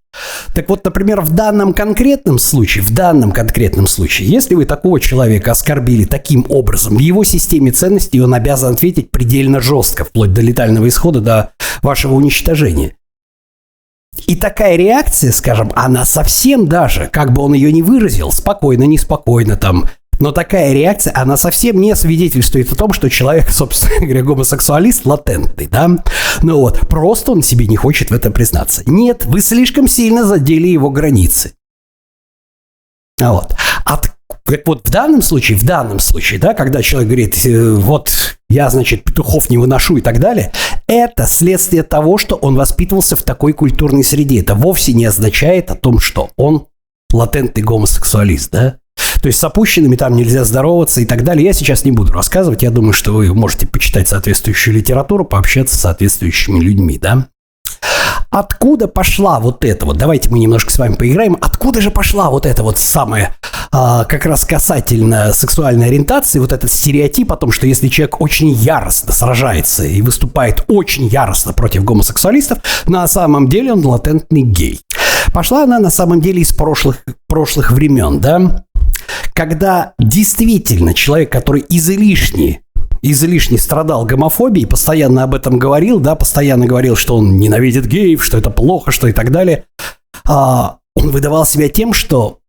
Так 0.55 0.67
вот, 0.67 0.83
например, 0.83 1.21
в 1.21 1.29
данном 1.36 1.74
конкретном 1.74 2.39
случае, 2.39 2.83
в 2.83 2.91
данном 2.91 3.31
конкретном 3.31 3.86
случае, 3.86 4.27
если 4.27 4.55
вы 4.55 4.65
такого 4.65 5.00
человека 5.00 5.51
оскорбили 5.51 6.05
таким 6.05 6.45
образом, 6.50 6.97
в 6.97 7.00
его 7.00 7.24
системе 7.24 7.71
ценностей 7.71 8.19
он 8.19 8.33
обязан 8.33 8.74
ответить 8.74 9.12
предельно 9.12 9.62
жестко, 9.62 10.03
вплоть 10.03 10.33
до 10.33 10.41
летального 10.41 10.88
исхода, 10.88 11.21
до 11.21 11.51
вашего 11.83 12.15
уничтожения. 12.15 12.95
И 14.25 14.36
такая 14.36 14.75
реакция, 14.75 15.31
скажем, 15.31 15.71
она 15.75 16.03
совсем 16.03 16.67
даже, 16.67 17.07
как 17.13 17.31
бы 17.33 17.43
он 17.43 17.53
ее 17.53 17.71
не 17.71 17.83
выразил, 17.83 18.31
спокойно, 18.31 18.83
неспокойно, 18.83 19.55
там, 19.55 19.86
но 20.19 20.31
такая 20.31 20.74
реакция, 20.74 21.13
она 21.15 21.38
совсем 21.38 21.79
не 21.79 21.95
свидетельствует 21.95 22.71
о 22.71 22.75
том, 22.75 22.93
что 22.93 23.09
человек, 23.09 23.50
собственно 23.51 24.05
говоря, 24.05 24.24
гомосексуалист 24.24 25.05
латентный, 25.05 25.67
да? 25.67 26.03
Ну 26.41 26.59
вот, 26.59 26.79
просто 26.88 27.31
он 27.31 27.41
себе 27.41 27.67
не 27.67 27.75
хочет 27.75 28.09
в 28.09 28.13
этом 28.13 28.33
признаться. 28.33 28.83
Нет, 28.86 29.25
вы 29.25 29.41
слишком 29.41 29.88
сильно 29.88 30.25
задели 30.25 30.67
его 30.67 30.89
границы. 30.89 31.53
А 33.19 33.33
вот. 33.33 33.55
От, 33.86 34.12
вот 34.65 34.88
в 34.88 34.91
данном 34.91 35.21
случае, 35.21 35.57
в 35.57 35.65
данном 35.65 36.00
случае, 36.00 36.39
да, 36.39 36.53
когда 36.53 36.81
человек 36.81 37.07
говорит, 37.09 37.45
э, 37.45 37.74
вот 37.74 38.38
я, 38.50 38.69
значит, 38.69 39.03
петухов 39.03 39.50
не 39.50 39.57
выношу 39.57 39.97
и 39.97 40.01
так 40.01 40.19
далее, 40.19 40.51
это 40.88 41.25
следствие 41.25 41.83
того, 41.83 42.17
что 42.17 42.36
он 42.36 42.55
воспитывался 42.55 43.15
в 43.15 43.24
такой 43.24 43.53
культурной 43.53 44.03
среде. 44.03 44.39
Это 44.39 44.55
вовсе 44.55 44.93
не 44.93 45.05
означает 45.05 45.71
о 45.71 45.75
том, 45.75 46.00
что 46.00 46.29
он 46.38 46.67
латентный 47.12 47.63
гомосексуалист, 47.63 48.51
да? 48.51 48.77
То 49.21 49.27
есть 49.27 49.39
с 49.39 49.43
опущенными 49.43 49.95
там 49.95 50.15
нельзя 50.15 50.43
здороваться 50.43 51.01
и 51.01 51.05
так 51.05 51.24
далее. 51.24 51.45
Я 51.45 51.53
сейчас 51.53 51.86
не 51.86 51.91
буду 51.91 52.13
рассказывать. 52.13 52.63
Я 52.63 52.71
думаю, 52.71 52.93
что 52.93 53.13
вы 53.13 53.33
можете 53.33 53.67
почитать 53.67 54.07
соответствующую 54.07 54.75
литературу, 54.75 55.25
пообщаться 55.25 55.75
с 55.75 55.81
соответствующими 55.81 56.59
людьми, 56.59 56.97
да? 56.97 57.27
Откуда 58.29 58.88
пошла 58.88 59.39
вот 59.39 59.63
это 59.63 59.86
вот? 59.86 59.97
Давайте 59.97 60.29
мы 60.29 60.39
немножко 60.39 60.71
с 60.71 60.77
вами 60.77 60.95
поиграем. 60.95 61.38
Откуда 61.39 61.81
же 61.81 61.91
пошла 61.91 62.29
вот 62.29 62.45
эта 62.45 62.62
вот 62.62 62.77
самая 62.77 63.36
а, 63.71 64.03
как 64.03 64.25
раз 64.25 64.45
касательно 64.45 65.33
сексуальной 65.33 65.88
ориентации, 65.88 66.39
вот 66.39 66.51
этот 66.51 66.71
стереотип 66.71 67.31
о 67.31 67.38
том, 67.38 67.51
что 67.51 67.67
если 67.67 67.88
человек 67.88 68.21
очень 68.21 68.50
яростно 68.50 69.13
сражается 69.13 69.86
и 69.86 70.01
выступает 70.01 70.63
очень 70.67 71.07
яростно 71.07 71.53
против 71.53 71.83
гомосексуалистов, 71.83 72.59
на 72.86 73.07
самом 73.07 73.47
деле 73.47 73.74
он 73.74 73.86
латентный 73.86 74.41
гей. 74.41 74.81
Пошла 75.33 75.63
она 75.63 75.79
на 75.79 75.89
самом 75.89 76.21
деле 76.21 76.41
из 76.41 76.53
прошлых, 76.53 77.03
прошлых 77.27 77.71
времен, 77.71 78.19
да? 78.19 78.65
Когда 79.34 79.94
действительно 80.00 80.94
человек, 80.94 81.32
который 81.32 81.64
излишне 81.70 82.62
излишне 83.02 83.58
страдал 83.58 84.06
гомофобией, 84.06 84.68
постоянно 84.68 85.24
об 85.24 85.36
этом 85.36 85.60
говорил, 85.60 86.00
да, 86.00 86.16
постоянно 86.16 86.66
говорил, 86.66 86.96
что 86.96 87.18
он 87.18 87.38
ненавидит 87.38 87.86
геев, 87.86 88.24
что 88.24 88.38
это 88.38 88.50
плохо, 88.50 88.92
что 88.92 89.08
и 89.08 89.14
так 89.14 89.32
далее. 89.32 89.66
А, 90.26 90.78
он 90.96 91.12
выдавал 91.12 91.46
себя 91.46 91.70
тем, 91.70 91.94
что 91.94 92.40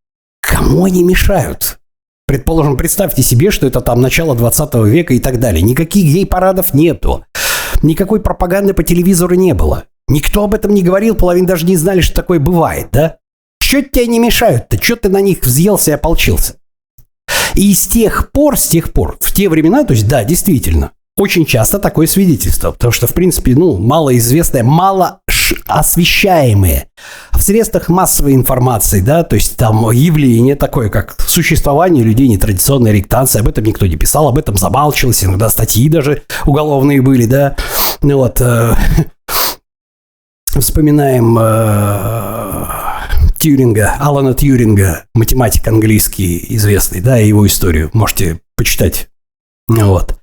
кому 0.41 0.85
они 0.85 1.05
мешают? 1.05 1.79
Предположим, 2.27 2.77
представьте 2.77 3.23
себе, 3.23 3.51
что 3.51 3.67
это 3.67 3.81
там 3.81 4.01
начало 4.01 4.35
20 4.35 4.75
века 4.87 5.15
и 5.15 5.19
так 5.19 5.41
далее. 5.41 5.63
Никаких 5.63 6.13
гей-парадов 6.13 6.75
нету. 6.75 7.25
Никакой 7.83 8.21
пропаганды 8.21 8.75
по 8.75 8.83
телевизору 8.83 9.35
не 9.35 9.55
было. 9.55 9.85
Никто 10.09 10.45
об 10.45 10.55
этом 10.55 10.73
не 10.73 10.83
говорил, 10.83 11.15
половина 11.15 11.47
даже 11.47 11.67
не 11.67 11.77
знали, 11.77 12.01
что 12.01 12.15
такое 12.15 12.39
бывает, 12.39 12.89
да? 12.93 13.19
Чё 13.69 13.83
тебе 13.83 14.07
не 14.07 14.19
мешают-то? 14.19 14.79
Чё 14.79 14.97
ты 14.97 15.11
на 15.11 15.21
них 15.21 15.43
взъелся 15.43 15.91
и 15.91 15.95
ополчился? 15.95 16.55
И 17.55 17.75
с 17.75 17.87
тех 17.87 18.33
пор, 18.33 18.57
с 18.57 18.67
тех 18.67 18.95
пор, 18.95 19.19
в 19.21 19.31
те 19.35 19.51
времена, 19.51 19.85
то 19.85 19.93
есть 19.93 20.09
да, 20.09 20.25
действительно, 20.25 20.93
очень 21.19 21.45
часто 21.45 21.79
такое 21.79 22.07
свидетельство, 22.07 22.71
потому 22.73 22.93
что, 22.93 23.07
в 23.07 23.13
принципе, 23.13 23.55
ну, 23.55 23.77
малоизвестное, 23.77 24.63
мало 24.63 25.21
освещаемые 25.67 26.87
в 27.33 27.43
средствах 27.43 27.91
массовой 27.91 28.33
информации, 28.33 29.03
да, 29.03 29.23
то 29.23 29.37
есть 29.37 29.59
там 29.59 29.91
явление 29.91 30.57
такое, 30.57 30.89
как 30.89 31.21
существование 31.21 32.03
людей 32.03 32.27
нетрадиционной 32.29 32.93
эректации, 32.93 33.41
об 33.41 33.49
этом 33.49 33.65
никто 33.65 33.87
не 33.87 33.97
писал, 33.97 34.29
об 34.29 34.39
этом 34.39 34.57
замалчивалось, 34.57 35.25
иногда 35.25 35.51
статьи 35.51 35.91
даже 35.91 36.23
уголовные 36.47 37.03
были, 37.03 37.27
да, 37.27 37.55
ну 38.01 38.17
вот, 38.17 38.41
э, 38.41 38.75
вспоминаем 40.59 41.37
э, 41.39 42.88
Тьюринга, 43.39 43.95
Алана 43.99 44.35
Тьюринга, 44.35 45.05
математик 45.15 45.67
английский 45.69 46.45
известный, 46.57 47.01
да, 47.01 47.17
его 47.17 47.47
историю 47.47 47.91
можете 47.93 48.41
почитать. 48.57 49.09
Вот. 49.69 50.19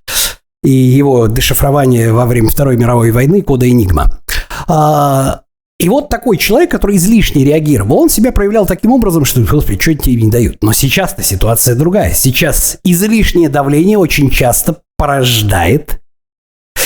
И 0.64 0.72
его 0.72 1.28
дешифрование 1.28 2.12
во 2.12 2.26
время 2.26 2.50
Второй 2.50 2.78
мировой 2.78 3.12
войны 3.12 3.42
кода 3.42 3.70
Энигма. 3.70 4.20
А, 4.68 5.42
и 5.80 5.90
вот 5.90 6.10
такой 6.10 6.38
человек, 6.38 6.72
который 6.72 6.96
излишне 6.96 7.44
реагировал, 7.44 8.00
он 8.00 8.10
себя 8.10 8.32
проявлял 8.32 8.66
таким 8.66 8.92
образом, 8.92 9.26
что, 9.26 9.42
господи, 9.42 9.80
что 9.80 9.94
тебе 9.94 10.24
не 10.24 10.32
дают. 10.32 10.64
Но 10.64 10.74
сейчас-то 10.74 11.22
ситуация 11.22 11.76
другая. 11.76 12.14
Сейчас 12.14 12.80
излишнее 12.84 13.50
давление 13.50 13.98
очень 13.98 14.30
часто 14.30 14.78
порождает 14.98 16.02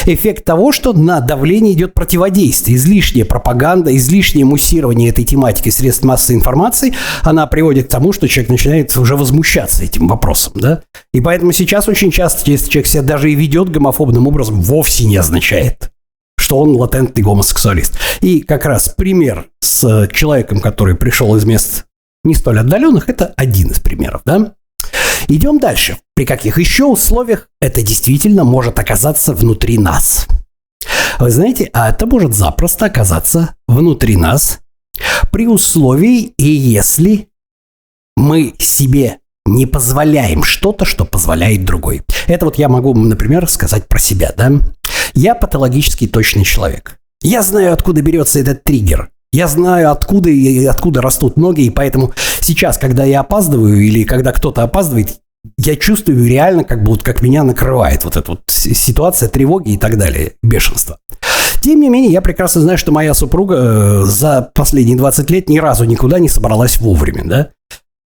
эффект 0.05 0.45
того, 0.45 0.71
что 0.71 0.93
на 0.93 1.19
давление 1.19 1.73
идет 1.73 1.93
противодействие. 1.93 2.77
Излишняя 2.77 3.25
пропаганда, 3.25 3.95
излишнее 3.95 4.45
муссирование 4.45 5.09
этой 5.09 5.25
тематики 5.25 5.69
средств 5.69 6.03
массовой 6.03 6.37
информации, 6.37 6.93
она 7.23 7.47
приводит 7.47 7.87
к 7.87 7.89
тому, 7.89 8.13
что 8.13 8.27
человек 8.27 8.49
начинает 8.49 8.95
уже 8.97 9.15
возмущаться 9.15 9.83
этим 9.83 10.07
вопросом. 10.07 10.53
Да? 10.55 10.81
И 11.13 11.21
поэтому 11.21 11.51
сейчас 11.51 11.87
очень 11.87 12.11
часто, 12.11 12.49
если 12.49 12.69
человек 12.69 12.87
себя 12.87 13.01
даже 13.03 13.31
и 13.31 13.35
ведет 13.35 13.69
гомофобным 13.69 14.27
образом, 14.27 14.61
вовсе 14.61 15.05
не 15.05 15.17
означает, 15.17 15.91
что 16.37 16.59
он 16.59 16.75
латентный 16.75 17.23
гомосексуалист. 17.23 17.97
И 18.21 18.41
как 18.41 18.65
раз 18.65 18.89
пример 18.89 19.47
с 19.59 20.07
человеком, 20.13 20.59
который 20.59 20.95
пришел 20.95 21.35
из 21.35 21.45
мест 21.45 21.85
не 22.23 22.35
столь 22.35 22.59
отдаленных, 22.59 23.09
это 23.09 23.33
один 23.37 23.69
из 23.69 23.79
примеров, 23.79 24.21
да? 24.25 24.53
Идем 25.27 25.59
дальше. 25.59 25.97
При 26.15 26.25
каких 26.25 26.57
еще 26.57 26.85
условиях 26.85 27.49
это 27.61 27.81
действительно 27.81 28.43
может 28.43 28.79
оказаться 28.79 29.33
внутри 29.33 29.77
нас? 29.77 30.27
Вы 31.19 31.29
знаете, 31.31 31.69
а 31.73 31.89
это 31.89 32.05
может 32.05 32.33
запросто 32.33 32.85
оказаться 32.85 33.55
внутри 33.67 34.15
нас 34.15 34.59
при 35.31 35.47
условии 35.47 36.33
и 36.37 36.45
если 36.45 37.29
мы 38.15 38.53
себе 38.57 39.19
не 39.45 39.65
позволяем 39.65 40.43
что-то, 40.43 40.85
что 40.85 41.05
позволяет 41.05 41.65
другой. 41.65 42.03
Это 42.27 42.45
вот 42.45 42.57
я 42.57 42.69
могу, 42.69 42.93
например, 42.93 43.49
сказать 43.49 43.87
про 43.87 43.99
себя, 43.99 44.33
да? 44.37 44.51
Я 45.13 45.35
патологически 45.35 46.07
точный 46.07 46.43
человек. 46.43 46.99
Я 47.21 47.41
знаю, 47.41 47.73
откуда 47.73 48.01
берется 48.01 48.39
этот 48.39 48.63
триггер. 48.63 49.09
Я 49.31 49.47
знаю, 49.47 49.91
откуда 49.91 50.29
и 50.29 50.65
откуда 50.65 51.01
растут 51.01 51.37
ноги, 51.37 51.61
и 51.61 51.69
поэтому 51.69 52.13
сейчас, 52.41 52.77
когда 52.77 53.03
я 53.03 53.19
опаздываю 53.19 53.79
или 53.79 54.03
когда 54.03 54.31
кто-то 54.31 54.63
опаздывает, 54.63 55.19
я 55.57 55.75
чувствую 55.75 56.27
реально, 56.27 56.63
как 56.63 56.79
вот 56.79 57.03
как 57.03 57.21
меня 57.21 57.43
накрывает 57.43 58.03
вот 58.03 58.17
эта 58.17 58.31
вот 58.31 58.41
ситуация 58.47 59.29
тревоги 59.29 59.71
и 59.71 59.77
так 59.77 59.97
далее, 59.97 60.33
бешенство. 60.41 60.97
Тем 61.61 61.79
не 61.79 61.89
менее, 61.89 62.11
я 62.11 62.21
прекрасно 62.21 62.61
знаю, 62.61 62.77
что 62.77 62.91
моя 62.91 63.13
супруга 63.13 63.55
э, 63.55 64.03
за 64.05 64.49
последние 64.53 64.97
20 64.97 65.29
лет 65.29 65.49
ни 65.49 65.59
разу 65.59 65.83
никуда 65.83 66.17
не 66.17 66.29
собралась 66.29 66.79
вовремя, 66.79 67.23
да? 67.25 67.49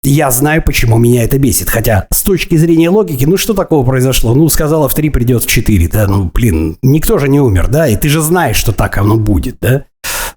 Я 0.02 0.32
знаю, 0.32 0.64
почему 0.64 0.98
меня 0.98 1.24
это 1.24 1.38
бесит. 1.38 1.70
Хотя 1.70 2.08
с 2.12 2.24
точки 2.24 2.58
зрения 2.58 2.90
логики, 2.90 3.24
ну 3.26 3.38
что 3.38 3.54
такого 3.54 3.86
произошло? 3.86 4.34
Ну, 4.34 4.50
сказала 4.50 4.90
в 4.90 4.94
3, 4.94 5.10
придет 5.10 5.44
в 5.44 5.48
4, 5.48 5.88
да? 5.88 6.08
Ну, 6.08 6.32
блин, 6.34 6.78
никто 6.82 7.18
же 7.18 7.30
не 7.30 7.40
умер, 7.40 7.68
да? 7.70 7.88
И 7.88 7.96
ты 7.96 8.10
же 8.10 8.22
знаешь, 8.22 8.58
что 8.58 8.72
так 8.72 8.98
оно 8.98 9.18
будет, 9.18 9.58
да? 9.62 9.86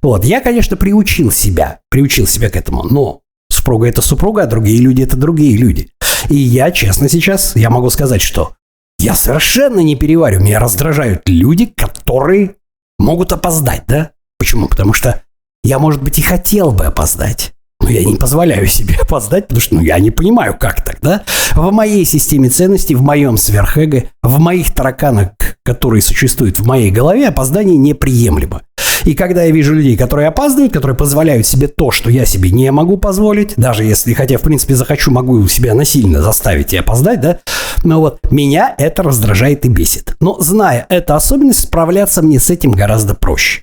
Вот, 0.03 0.25
я, 0.25 0.41
конечно, 0.41 0.76
приучил 0.76 1.31
себя, 1.31 1.81
приучил 1.91 2.26
себя 2.26 2.50
к 2.50 2.57
этому, 2.57 2.83
но 2.83 3.21
супруга– 3.50 3.87
это 3.88 4.03
супруга, 4.03 4.43
а 4.43 4.47
другие 4.47 4.81
люди– 4.81 5.03
это 5.05 5.17
другие 5.17 5.57
люди. 5.57 5.91
И 6.29 6.37
я, 6.37 6.71
честно, 6.71 7.09
сейчас, 7.09 7.57
я 7.57 7.71
могу 7.71 7.91
сказать, 7.91 8.23
что 8.23 8.55
я 8.99 9.15
совершенно 9.15 9.81
не 9.81 9.97
переварю. 9.97 10.41
Меня 10.41 10.59
раздражают 10.59 11.23
люди, 11.26 11.67
которые 11.67 12.57
могут 12.99 13.33
опоздать, 13.33 13.85
да? 13.87 14.12
Почему? 14.38 14.69
Потому 14.69 14.93
что 14.93 15.23
я, 15.65 15.79
может 15.79 16.03
быть, 16.03 16.19
и 16.19 16.23
хотел 16.23 16.73
бы 16.73 16.87
опоздать. 16.87 17.53
Но 17.81 17.91
я 17.91 18.05
не 18.05 18.17
позволяю 18.17 18.67
себе 18.67 18.95
опоздать, 19.03 19.49
потому 19.49 19.61
что 19.61 19.75
ну, 19.76 19.81
я 19.83 19.99
не 19.99 20.11
понимаю, 20.11 20.57
как 20.59 20.83
так, 20.83 20.99
да? 21.00 21.23
В 21.55 21.71
моей 21.73 22.05
системе 22.05 22.49
ценностей, 22.49 22.95
в 22.95 23.03
моем 23.03 23.37
сверхэго, 23.37 24.05
в 24.23 24.38
моих 24.38 24.73
тараканах, 24.73 25.31
которые 25.62 26.03
существуют 26.03 26.59
в 26.59 26.67
моей 26.67 26.91
голове, 26.91 27.29
опоздание 27.29 27.76
неприемлемо. 27.76 28.62
И 29.06 29.14
когда 29.14 29.44
я 29.44 29.52
вижу 29.52 29.72
людей, 29.72 29.96
которые 29.96 30.26
опаздывают, 30.26 30.72
которые 30.72 30.96
позволяют 30.96 31.46
себе 31.46 31.68
то, 31.68 31.92
что 31.92 32.10
я 32.10 32.26
себе 32.26 32.50
не 32.50 32.72
могу 32.72 32.96
позволить, 32.96 33.54
даже 33.56 33.84
если, 33.84 34.12
хотя, 34.14 34.36
в 34.36 34.42
принципе, 34.42 34.75
захочу, 34.75 35.12
могу 35.12 35.46
себя 35.46 35.75
насильно 35.75 36.20
заставить 36.20 36.72
и 36.72 36.76
опоздать, 36.76 37.20
да, 37.20 37.38
но 37.84 38.00
вот 38.00 38.18
меня 38.32 38.75
это 38.76 39.04
раздражает 39.04 39.64
и 39.64 39.68
бесит. 39.68 40.16
Но 40.18 40.40
зная 40.40 40.86
эту 40.88 41.14
особенность, 41.14 41.60
справляться 41.60 42.20
мне 42.20 42.40
с 42.40 42.50
этим 42.50 42.72
гораздо 42.72 43.14
проще. 43.14 43.62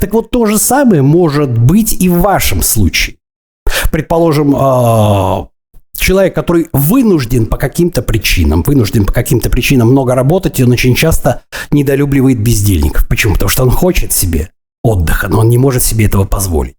Так 0.00 0.12
вот, 0.12 0.30
то 0.30 0.46
же 0.46 0.58
самое 0.58 1.00
может 1.00 1.56
быть 1.56 1.92
и 2.02 2.08
в 2.08 2.18
вашем 2.20 2.60
случае. 2.60 3.18
Предположим, 3.92 4.56
а, 4.58 5.46
человек, 5.96 6.34
который 6.34 6.66
вынужден 6.72 7.46
по 7.46 7.56
каким-то 7.56 8.02
причинам, 8.02 8.62
вынужден 8.62 9.06
по 9.06 9.12
каким-то 9.12 9.48
причинам 9.48 9.92
много 9.92 10.16
работать, 10.16 10.58
и 10.58 10.64
он 10.64 10.72
очень 10.72 10.96
часто 10.96 11.42
недолюбливает 11.70 12.40
бездельников. 12.40 13.06
Почему? 13.06 13.34
Потому 13.34 13.48
что 13.48 13.62
он 13.62 13.70
хочет 13.70 14.12
себе 14.12 14.50
отдыха, 14.86 15.28
но 15.28 15.40
он 15.40 15.48
не 15.48 15.58
может 15.58 15.82
себе 15.82 16.06
этого 16.06 16.24
позволить. 16.24 16.74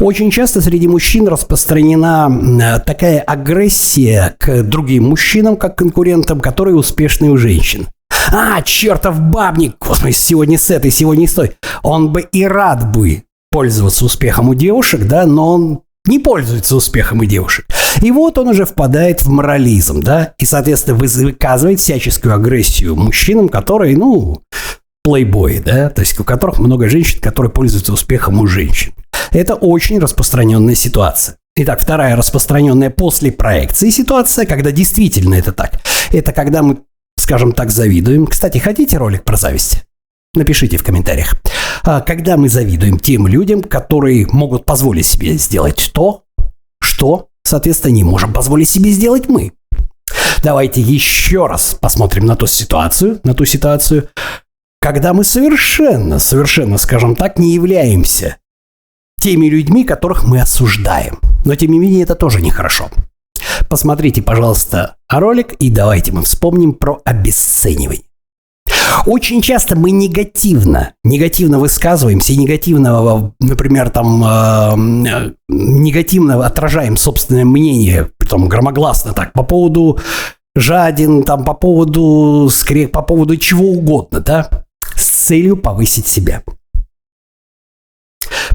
Очень 0.00 0.30
часто 0.30 0.60
среди 0.60 0.88
мужчин 0.88 1.28
распространена 1.28 2.82
такая 2.84 3.20
агрессия 3.20 4.34
к 4.38 4.62
другим 4.62 5.08
мужчинам, 5.08 5.56
как 5.56 5.76
конкурентам, 5.76 6.40
которые 6.40 6.76
успешны 6.76 7.30
у 7.30 7.36
женщин. 7.36 7.86
А, 8.32 8.60
чертов 8.62 9.20
бабник, 9.20 9.76
господи, 9.80 10.12
сегодня 10.12 10.58
с 10.58 10.70
этой, 10.70 10.90
сегодня 10.90 11.28
с 11.28 11.34
той. 11.34 11.52
Он 11.82 12.10
бы 12.10 12.22
и 12.22 12.44
рад 12.44 12.90
бы 12.92 13.22
пользоваться 13.50 14.04
успехом 14.04 14.48
у 14.48 14.54
девушек, 14.54 15.06
да, 15.06 15.26
но 15.26 15.54
он 15.54 15.80
не 16.06 16.18
пользуется 16.18 16.76
успехом 16.76 17.20
у 17.20 17.24
девушек. 17.24 17.66
И 18.02 18.10
вот 18.10 18.36
он 18.36 18.48
уже 18.48 18.66
впадает 18.66 19.22
в 19.22 19.30
морализм, 19.30 20.02
да, 20.02 20.34
и, 20.38 20.44
соответственно, 20.44 20.98
выказывает 20.98 21.80
всяческую 21.80 22.34
агрессию 22.34 22.96
мужчинам, 22.96 23.48
которые, 23.48 23.96
ну, 23.96 24.42
плейбои, 25.04 25.58
да, 25.58 25.90
то 25.90 26.00
есть 26.00 26.18
у 26.18 26.24
которых 26.24 26.58
много 26.58 26.88
женщин, 26.88 27.20
которые 27.20 27.52
пользуются 27.52 27.92
успехом 27.92 28.40
у 28.40 28.46
женщин. 28.46 28.92
Это 29.30 29.54
очень 29.54 29.98
распространенная 29.98 30.74
ситуация. 30.74 31.36
Итак, 31.56 31.82
вторая 31.82 32.16
распространенная 32.16 32.90
после 32.90 33.30
проекции 33.30 33.90
ситуация, 33.90 34.46
когда 34.46 34.72
действительно 34.72 35.34
это 35.34 35.52
так. 35.52 35.80
Это 36.10 36.32
когда 36.32 36.62
мы, 36.62 36.78
скажем 37.18 37.52
так, 37.52 37.70
завидуем. 37.70 38.26
Кстати, 38.26 38.58
хотите 38.58 38.96
ролик 38.96 39.24
про 39.24 39.36
зависть? 39.36 39.84
Напишите 40.34 40.78
в 40.78 40.82
комментариях. 40.82 41.34
А, 41.84 42.00
когда 42.00 42.36
мы 42.36 42.48
завидуем 42.48 42.98
тем 42.98 43.28
людям, 43.28 43.62
которые 43.62 44.26
могут 44.26 44.64
позволить 44.64 45.06
себе 45.06 45.34
сделать 45.34 45.90
то, 45.94 46.24
что, 46.80 47.28
соответственно, 47.44 47.92
не 47.92 48.04
можем 48.04 48.32
позволить 48.32 48.70
себе 48.70 48.90
сделать 48.90 49.28
мы. 49.28 49.52
Давайте 50.42 50.80
еще 50.80 51.46
раз 51.46 51.76
посмотрим 51.80 52.26
на 52.26 52.36
ту 52.36 52.46
ситуацию, 52.46 53.20
на 53.22 53.34
ту 53.34 53.44
ситуацию, 53.44 54.08
когда 54.84 55.14
мы 55.14 55.24
совершенно, 55.24 56.18
совершенно, 56.18 56.76
скажем 56.76 57.16
так, 57.16 57.38
не 57.38 57.54
являемся 57.54 58.36
теми 59.18 59.46
людьми, 59.46 59.82
которых 59.82 60.24
мы 60.24 60.42
осуждаем. 60.42 61.20
Но 61.46 61.54
тем 61.54 61.70
не 61.70 61.78
менее 61.78 62.02
это 62.02 62.14
тоже 62.14 62.42
нехорошо. 62.42 62.90
Посмотрите, 63.70 64.20
пожалуйста, 64.20 64.96
ролик 65.08 65.54
и 65.54 65.70
давайте 65.70 66.12
мы 66.12 66.22
вспомним 66.22 66.74
про 66.74 67.00
обесценивание. 67.02 68.04
Очень 69.06 69.40
часто 69.40 69.74
мы 69.74 69.90
негативно, 69.90 70.92
негативно 71.02 71.58
высказываемся, 71.58 72.36
негативно, 72.36 73.32
например, 73.40 73.88
там, 73.88 74.22
э, 74.22 75.32
негативно 75.48 76.44
отражаем 76.44 76.98
собственное 76.98 77.46
мнение, 77.46 78.10
притом 78.18 78.48
громогласно 78.48 79.14
так, 79.14 79.32
по 79.32 79.44
поводу 79.44 79.98
жаден, 80.54 81.22
там, 81.22 81.42
по 81.44 81.54
поводу 81.54 82.50
скреп, 82.50 82.92
по 82.92 83.00
поводу 83.00 83.38
чего 83.38 83.70
угодно, 83.70 84.20
да? 84.20 84.63
Целью 85.24 85.56
повысить 85.56 86.06
себя 86.06 86.42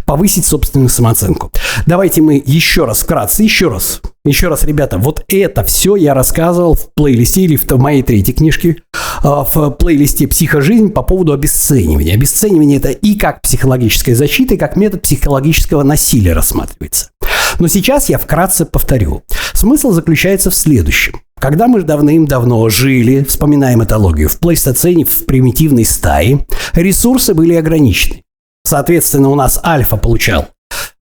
повысить 0.10 0.44
собственную 0.44 0.90
самооценку. 0.90 1.52
Давайте 1.86 2.24
мы 2.24 2.42
еще 2.44 2.86
раз, 2.86 3.02
вкратце, 3.02 3.44
еще 3.44 3.68
раз, 3.68 4.02
еще 4.26 4.48
раз, 4.48 4.64
ребята, 4.64 4.98
вот 4.98 5.24
это 5.28 5.64
все 5.64 5.96
я 5.96 6.16
рассказывал 6.16 6.74
в 6.74 6.92
плейлисте 6.96 7.42
или 7.42 7.58
в 7.58 7.70
моей 7.78 8.02
третьей 8.02 8.34
книжке, 8.34 8.78
а, 9.22 9.44
в 9.44 9.70
плейлисте 9.70 10.28
«Психожизнь» 10.28 10.90
по 10.90 11.04
поводу 11.04 11.32
обесценивания. 11.32 12.16
Обесценивание– 12.16 12.78
это 12.80 12.90
и 12.90 13.20
как 13.20 13.44
психологическая 13.44 14.16
защита, 14.16 14.56
и 14.56 14.58
как 14.58 14.76
метод 14.76 15.04
психологического 15.04 15.84
насилия 15.84 16.34
рассматривается. 16.34 17.12
Но 17.60 17.68
сейчас 17.68 18.10
я 18.10 18.18
вкратце 18.18 18.66
повторю. 18.66 19.22
Смысл 19.54 19.92
заключается 19.92 20.50
в 20.50 20.56
следующем. 20.56 21.22
Когда 21.39 21.67
мы 21.67 21.81
давным-давно 21.84 22.67
жили, 22.69 23.24
вспоминаем 23.24 23.81
этологию, 23.84 24.27
в 24.27 24.39
плейстоцене, 24.39 25.05
в 25.05 25.25
примитивной 25.25 25.86
стае, 25.86 26.46
ресурсы 26.74 27.34
были 27.34 27.53
ограничены. 27.53 28.24
Соответственно, 28.65 29.29
у 29.29 29.36
нас 29.36 29.60
альфа 29.63 29.96
получал 29.96 30.50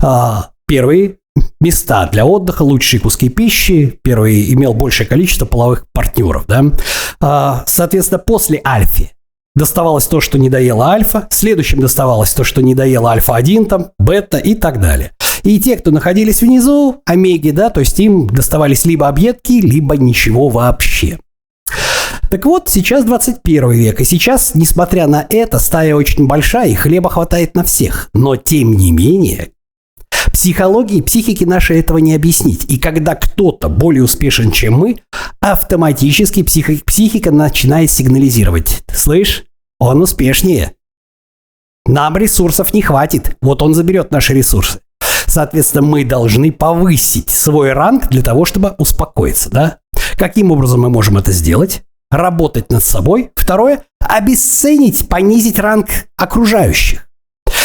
а, 0.00 0.50
первые 0.66 1.16
места 1.60 2.06
для 2.06 2.24
отдыха, 2.24 2.62
лучшие 2.62 3.00
куски 3.00 3.28
пищи, 3.28 3.98
первый 4.02 4.52
имел 4.54 4.74
большее 4.74 5.08
количество 5.08 5.44
половых 5.44 5.86
партнеров, 5.92 6.44
да. 6.46 6.64
А, 7.20 7.64
соответственно, 7.66 8.20
после 8.20 8.60
альфи 8.64 9.10
доставалось 9.56 10.06
то, 10.06 10.20
что 10.20 10.38
не 10.38 10.48
доела 10.48 10.92
альфа, 10.92 11.26
следующим 11.30 11.80
доставалось 11.80 12.32
то, 12.32 12.44
что 12.44 12.62
не 12.62 12.76
доела 12.76 13.10
альфа-1, 13.10 13.66
там, 13.66 13.90
бета 13.98 14.38
и 14.38 14.54
так 14.54 14.80
далее. 14.80 15.10
И 15.42 15.60
те, 15.60 15.76
кто 15.76 15.90
находились 15.90 16.42
внизу, 16.42 17.02
омеги, 17.04 17.50
да, 17.50 17.70
то 17.70 17.80
есть 17.80 17.98
им 18.00 18.26
доставались 18.26 18.84
либо 18.84 19.08
объедки, 19.08 19.52
либо 19.52 19.96
ничего 19.96 20.48
вообще. 20.48 21.18
Так 22.30 22.44
вот, 22.44 22.68
сейчас 22.68 23.04
21 23.04 23.70
век, 23.70 24.00
и 24.00 24.04
сейчас, 24.04 24.54
несмотря 24.54 25.06
на 25.06 25.24
это, 25.28 25.58
стая 25.58 25.94
очень 25.94 26.26
большая, 26.26 26.68
и 26.68 26.74
хлеба 26.74 27.08
хватает 27.08 27.54
на 27.54 27.64
всех. 27.64 28.10
Но, 28.12 28.36
тем 28.36 28.76
не 28.76 28.92
менее, 28.92 29.52
психологии, 30.32 31.00
психики 31.00 31.44
нашей 31.44 31.80
этого 31.80 31.98
не 31.98 32.14
объяснить. 32.14 32.64
И 32.70 32.78
когда 32.78 33.14
кто-то 33.14 33.68
более 33.68 34.04
успешен, 34.04 34.50
чем 34.50 34.74
мы, 34.74 34.96
автоматически 35.40 36.42
психи- 36.42 36.82
психика 36.84 37.30
начинает 37.30 37.90
сигнализировать. 37.90 38.82
Слышь, 38.94 39.44
он 39.78 40.02
успешнее. 40.02 40.74
Нам 41.86 42.16
ресурсов 42.18 42.74
не 42.74 42.82
хватит. 42.82 43.36
Вот 43.40 43.62
он 43.62 43.72
заберет 43.72 44.10
наши 44.10 44.34
ресурсы. 44.34 44.80
Соответственно, 45.28 45.82
мы 45.82 46.04
должны 46.04 46.50
повысить 46.50 47.30
свой 47.30 47.72
ранг 47.72 48.08
для 48.08 48.22
того, 48.22 48.44
чтобы 48.46 48.74
успокоиться, 48.78 49.50
да? 49.50 49.78
Каким 50.16 50.50
образом 50.50 50.80
мы 50.80 50.88
можем 50.88 51.18
это 51.18 51.32
сделать? 51.32 51.82
Работать 52.10 52.72
над 52.72 52.82
собой. 52.82 53.30
Второе– 53.36 53.82
обесценить, 54.00 55.08
понизить 55.08 55.58
ранг 55.58 55.90
окружающих. 56.16 57.08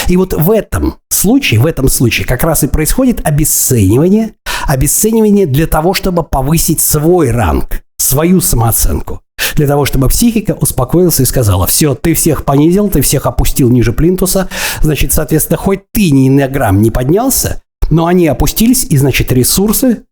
И 0.09 0.17
вот 0.17 0.33
в 0.33 0.51
этом 0.51 0.95
случае, 1.09 1.61
в 1.61 1.65
этом 1.65 1.87
случае 1.87 2.27
как 2.27 2.43
раз 2.43 2.63
и 2.63 2.67
происходит 2.67 3.25
обесценивание, 3.25 4.33
обесценивание 4.67 5.45
для 5.45 5.65
того, 5.65 5.93
чтобы 5.93 6.23
повысить 6.23 6.81
свой 6.81 7.31
ранг, 7.31 7.83
свою 7.97 8.41
самооценку. 8.41 9.22
Для 9.55 9.67
того, 9.67 9.85
чтобы 9.85 10.07
психика 10.09 10.51
успокоилась 10.53 11.19
и 11.19 11.25
сказала, 11.25 11.67
все, 11.67 11.95
ты 11.95 12.13
всех 12.13 12.45
понизил, 12.45 12.89
ты 12.89 13.01
всех 13.01 13.25
опустил 13.25 13.69
ниже 13.69 13.93
плинтуса, 13.93 14.49
значит, 14.81 15.13
соответственно, 15.13 15.57
хоть 15.57 15.91
ты 15.91 16.11
ни 16.11 16.29
на 16.29 16.47
грамм 16.47 16.81
не 16.81 16.91
поднялся, 16.91 17.61
но 17.89 18.07
они 18.07 18.27
опустились, 18.27 18.85
и, 18.85 18.97
значит, 18.97 19.31
ресурсы 19.31 20.03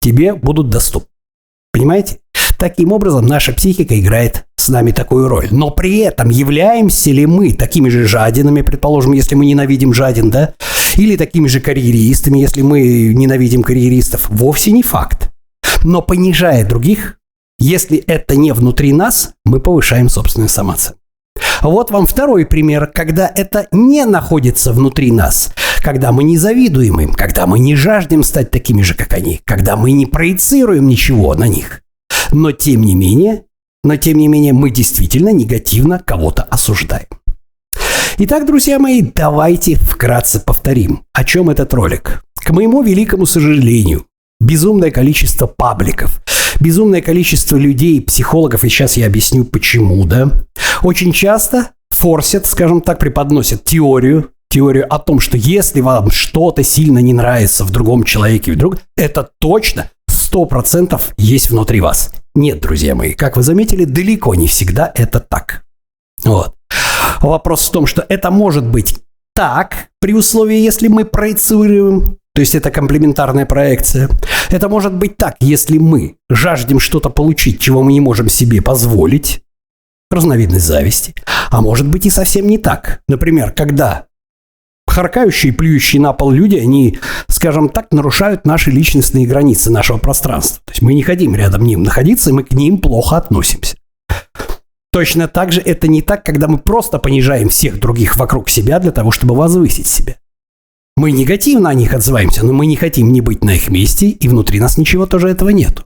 тебе 0.00 0.34
будут 0.34 0.70
доступны. 0.70 1.08
Понимаете? 1.72 2.18
Таким 2.58 2.92
образом, 2.92 3.24
наша 3.26 3.52
психика 3.52 3.98
играет 3.98 4.44
с 4.56 4.68
нами 4.68 4.90
такую 4.90 5.28
роль. 5.28 5.46
Но 5.52 5.70
при 5.70 5.98
этом 5.98 6.28
являемся 6.28 7.10
ли 7.10 7.24
мы 7.24 7.52
такими 7.52 7.88
же 7.88 8.04
жадинами, 8.04 8.62
предположим, 8.62 9.12
если 9.12 9.36
мы 9.36 9.46
ненавидим 9.46 9.94
жадин, 9.94 10.30
да? 10.30 10.54
Или 10.96 11.16
такими 11.16 11.46
же 11.46 11.60
карьеристами, 11.60 12.40
если 12.40 12.62
мы 12.62 13.14
ненавидим 13.14 13.62
карьеристов? 13.62 14.28
Вовсе 14.28 14.72
не 14.72 14.82
факт. 14.82 15.30
Но 15.84 16.02
понижая 16.02 16.68
других, 16.68 17.17
если 17.58 17.98
это 17.98 18.36
не 18.36 18.52
внутри 18.52 18.92
нас, 18.92 19.32
мы 19.44 19.60
повышаем 19.60 20.08
собственную 20.08 20.48
самооценку. 20.48 21.00
Вот 21.62 21.90
вам 21.90 22.06
второй 22.06 22.46
пример, 22.46 22.86
когда 22.86 23.26
это 23.26 23.66
не 23.72 24.04
находится 24.04 24.72
внутри 24.72 25.10
нас, 25.10 25.52
когда 25.82 26.12
мы 26.12 26.24
не 26.24 26.38
завидуем 26.38 27.00
им, 27.00 27.12
когда 27.12 27.46
мы 27.46 27.58
не 27.58 27.74
жаждем 27.74 28.22
стать 28.22 28.50
такими 28.50 28.82
же, 28.82 28.94
как 28.94 29.12
они, 29.12 29.40
когда 29.44 29.76
мы 29.76 29.92
не 29.92 30.06
проецируем 30.06 30.86
ничего 30.86 31.34
на 31.34 31.48
них. 31.48 31.82
Но 32.30 32.52
тем 32.52 32.82
не 32.82 32.94
менее, 32.94 33.44
но 33.82 33.96
тем 33.96 34.18
не 34.18 34.28
менее 34.28 34.52
мы 34.52 34.70
действительно 34.70 35.30
негативно 35.30 35.98
кого-то 35.98 36.42
осуждаем. 36.44 37.08
Итак, 38.18 38.46
друзья 38.46 38.78
мои, 38.78 39.02
давайте 39.02 39.76
вкратце 39.76 40.40
повторим, 40.40 41.02
о 41.12 41.24
чем 41.24 41.50
этот 41.50 41.72
ролик. 41.72 42.22
К 42.34 42.50
моему 42.50 42.82
великому 42.82 43.26
сожалению, 43.26 44.06
безумное 44.40 44.90
количество 44.90 45.46
пабликов, 45.46 46.20
безумное 46.60 47.00
количество 47.00 47.56
людей, 47.56 48.00
психологов, 48.00 48.64
и 48.64 48.68
сейчас 48.68 48.96
я 48.96 49.06
объясню 49.06 49.44
почему, 49.44 50.04
да, 50.04 50.32
очень 50.82 51.12
часто 51.12 51.70
форсят, 51.90 52.46
скажем 52.46 52.80
так, 52.80 52.98
преподносят 52.98 53.64
теорию, 53.64 54.30
теорию 54.50 54.92
о 54.92 54.98
том, 54.98 55.20
что 55.20 55.36
если 55.36 55.80
вам 55.80 56.10
что-то 56.10 56.62
сильно 56.62 56.98
не 56.98 57.12
нравится 57.12 57.64
в 57.64 57.70
другом 57.70 58.04
человеке, 58.04 58.52
вдруг 58.52 58.78
это 58.96 59.28
точно 59.40 59.90
100% 60.10 61.00
есть 61.16 61.50
внутри 61.50 61.80
вас. 61.80 62.12
Нет, 62.34 62.60
друзья 62.60 62.94
мои, 62.94 63.14
как 63.14 63.36
вы 63.36 63.42
заметили, 63.42 63.84
далеко 63.84 64.34
не 64.34 64.46
всегда 64.46 64.92
это 64.94 65.20
так. 65.20 65.64
Вот. 66.24 66.54
Вопрос 67.20 67.68
в 67.68 67.70
том, 67.70 67.86
что 67.86 68.04
это 68.08 68.30
может 68.30 68.66
быть 68.66 68.96
так, 69.34 69.88
при 70.00 70.14
условии, 70.14 70.58
если 70.58 70.88
мы 70.88 71.04
проецируем, 71.04 72.17
то 72.38 72.40
есть 72.40 72.54
это 72.54 72.70
комплементарная 72.70 73.46
проекция. 73.46 74.08
Это 74.48 74.68
может 74.68 74.94
быть 74.94 75.16
так, 75.16 75.34
если 75.40 75.76
мы 75.76 76.18
жаждем 76.30 76.78
что-то 76.78 77.10
получить, 77.10 77.58
чего 77.58 77.82
мы 77.82 77.92
не 77.92 78.00
можем 78.00 78.28
себе 78.28 78.62
позволить, 78.62 79.42
разновидность 80.08 80.64
зависти. 80.64 81.16
А 81.50 81.60
может 81.60 81.88
быть 81.88 82.06
и 82.06 82.10
совсем 82.10 82.46
не 82.46 82.56
так. 82.56 83.00
Например, 83.08 83.50
когда 83.50 84.06
харкающие, 84.86 85.52
плюющие 85.52 86.00
на 86.00 86.12
пол 86.12 86.30
люди, 86.30 86.54
они, 86.54 87.00
скажем 87.26 87.70
так, 87.70 87.90
нарушают 87.90 88.46
наши 88.46 88.70
личностные 88.70 89.26
границы 89.26 89.72
нашего 89.72 89.98
пространства. 89.98 90.62
То 90.64 90.74
есть 90.74 90.82
мы 90.82 90.94
не 90.94 91.02
хотим 91.02 91.34
рядом 91.34 91.64
ним 91.64 91.82
находиться, 91.82 92.30
и 92.30 92.34
мы 92.34 92.44
к 92.44 92.52
ним 92.52 92.78
плохо 92.78 93.16
относимся. 93.16 93.74
Точно 94.92 95.26
так 95.26 95.50
же 95.50 95.60
это 95.60 95.88
не 95.88 96.02
так, 96.02 96.24
когда 96.24 96.46
мы 96.46 96.58
просто 96.58 97.00
понижаем 97.00 97.48
всех 97.48 97.80
других 97.80 98.14
вокруг 98.14 98.48
себя 98.48 98.78
для 98.78 98.92
того, 98.92 99.10
чтобы 99.10 99.34
возвысить 99.34 99.88
себя. 99.88 100.14
Мы 100.98 101.12
негативно 101.12 101.70
о 101.70 101.74
них 101.74 101.94
отзываемся, 101.94 102.44
но 102.44 102.52
мы 102.52 102.66
не 102.66 102.74
хотим 102.74 103.12
не 103.12 103.20
быть 103.20 103.44
на 103.44 103.50
их 103.50 103.68
месте, 103.68 104.08
и 104.08 104.26
внутри 104.26 104.58
нас 104.58 104.78
ничего 104.78 105.06
тоже 105.06 105.28
этого 105.28 105.50
нету. 105.50 105.84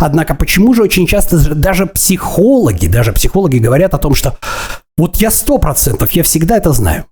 Однако 0.00 0.34
почему 0.34 0.72
же 0.72 0.82
очень 0.82 1.06
часто 1.06 1.54
даже 1.54 1.84
психологи, 1.84 2.86
даже 2.86 3.12
психологи 3.12 3.58
говорят 3.58 3.92
о 3.92 3.98
том, 3.98 4.14
что 4.14 4.38
вот 4.96 5.16
я 5.16 5.30
сто 5.30 5.58
процентов, 5.58 6.12
я 6.12 6.22
всегда 6.22 6.56
это 6.56 6.72
знаю. 6.72 7.04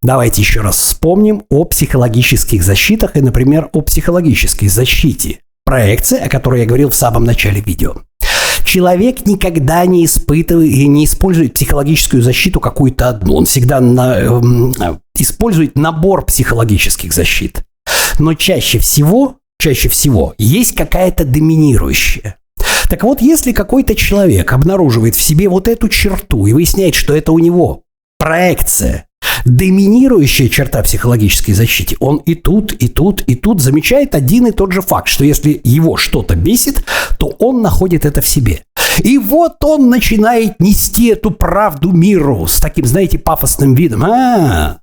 Давайте 0.00 0.40
еще 0.40 0.62
раз 0.62 0.76
вспомним 0.76 1.42
о 1.50 1.66
психологических 1.66 2.62
защитах 2.62 3.18
и, 3.18 3.20
например, 3.20 3.68
о 3.74 3.82
психологической 3.82 4.68
защите. 4.68 5.40
Проекция, 5.66 6.24
о 6.24 6.30
которой 6.30 6.60
я 6.60 6.66
говорил 6.66 6.88
в 6.88 6.94
самом 6.94 7.24
начале 7.24 7.60
видео. 7.60 7.96
Человек 8.74 9.24
никогда 9.24 9.86
не 9.86 10.04
испытывает 10.04 10.68
и 10.68 10.88
не 10.88 11.04
использует 11.04 11.54
психологическую 11.54 12.20
защиту 12.20 12.58
какую-то 12.58 13.08
одну. 13.08 13.36
Он 13.36 13.44
всегда 13.44 13.78
на, 13.78 14.16
э, 14.18 14.96
использует 15.16 15.78
набор 15.78 16.26
психологических 16.26 17.12
защит. 17.12 17.62
Но 18.18 18.34
чаще 18.34 18.80
всего, 18.80 19.36
чаще 19.60 19.88
всего 19.88 20.34
есть 20.38 20.74
какая-то 20.74 21.24
доминирующая. 21.24 22.36
Так 22.90 23.04
вот, 23.04 23.22
если 23.22 23.52
какой-то 23.52 23.94
человек 23.94 24.52
обнаруживает 24.52 25.14
в 25.14 25.22
себе 25.22 25.48
вот 25.48 25.68
эту 25.68 25.88
черту 25.88 26.44
и 26.48 26.52
выясняет, 26.52 26.96
что 26.96 27.14
это 27.14 27.30
у 27.30 27.38
него 27.38 27.82
проекция, 28.18 29.06
доминирующая 29.44 30.48
черта 30.48 30.82
психологической 30.82 31.54
защиты, 31.54 31.96
он 32.00 32.18
и 32.18 32.34
тут, 32.34 32.72
и 32.72 32.88
тут, 32.88 33.22
и 33.22 33.34
тут 33.34 33.60
замечает 33.60 34.14
один 34.14 34.46
и 34.46 34.52
тот 34.52 34.72
же 34.72 34.80
факт, 34.80 35.08
что 35.08 35.24
если 35.24 35.60
его 35.64 35.96
что-то 35.96 36.36
бесит, 36.36 36.84
то 37.18 37.28
он 37.38 37.62
находит 37.62 38.04
это 38.04 38.20
в 38.20 38.28
себе. 38.28 38.62
И 39.02 39.18
вот 39.18 39.62
он 39.64 39.90
начинает 39.90 40.60
нести 40.60 41.08
эту 41.08 41.30
правду 41.30 41.92
миру 41.92 42.46
с 42.46 42.60
таким, 42.60 42.86
знаете, 42.86 43.18
пафосным 43.18 43.74
видом. 43.74 44.04
А, 44.04 44.78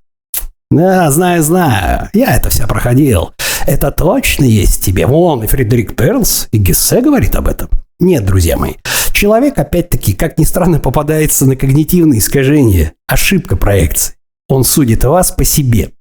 да, 0.70 1.12
знаю, 1.12 1.44
знаю, 1.44 2.10
я 2.14 2.36
это 2.36 2.50
все 2.50 2.68
проходил. 2.68 3.32
Это 3.68 3.92
точно 3.92 4.44
есть 4.46 4.84
тебе. 4.84 5.06
Вон, 5.06 5.44
и 5.44 5.48
Фредерик 5.48 5.96
Перлс, 5.96 6.48
и 6.52 6.58
Гессе 6.58 7.02
говорит 7.02 7.36
об 7.36 7.48
этом. 7.48 7.70
Нет, 8.00 8.26
друзья 8.26 8.58
мои. 8.58 8.74
Человек, 9.14 9.60
опять-таки, 9.60 10.14
как 10.14 10.40
ни 10.40 10.44
странно, 10.44 10.80
попадается 10.80 11.46
на 11.46 11.56
когнитивные 11.56 12.20
искажения. 12.20 12.94
Ошибка 13.08 13.56
проекции. 13.56 14.16
Он 14.52 14.66
судит 14.66 15.06
вас 15.06 15.32
по 15.32 15.46
себе. 15.46 15.92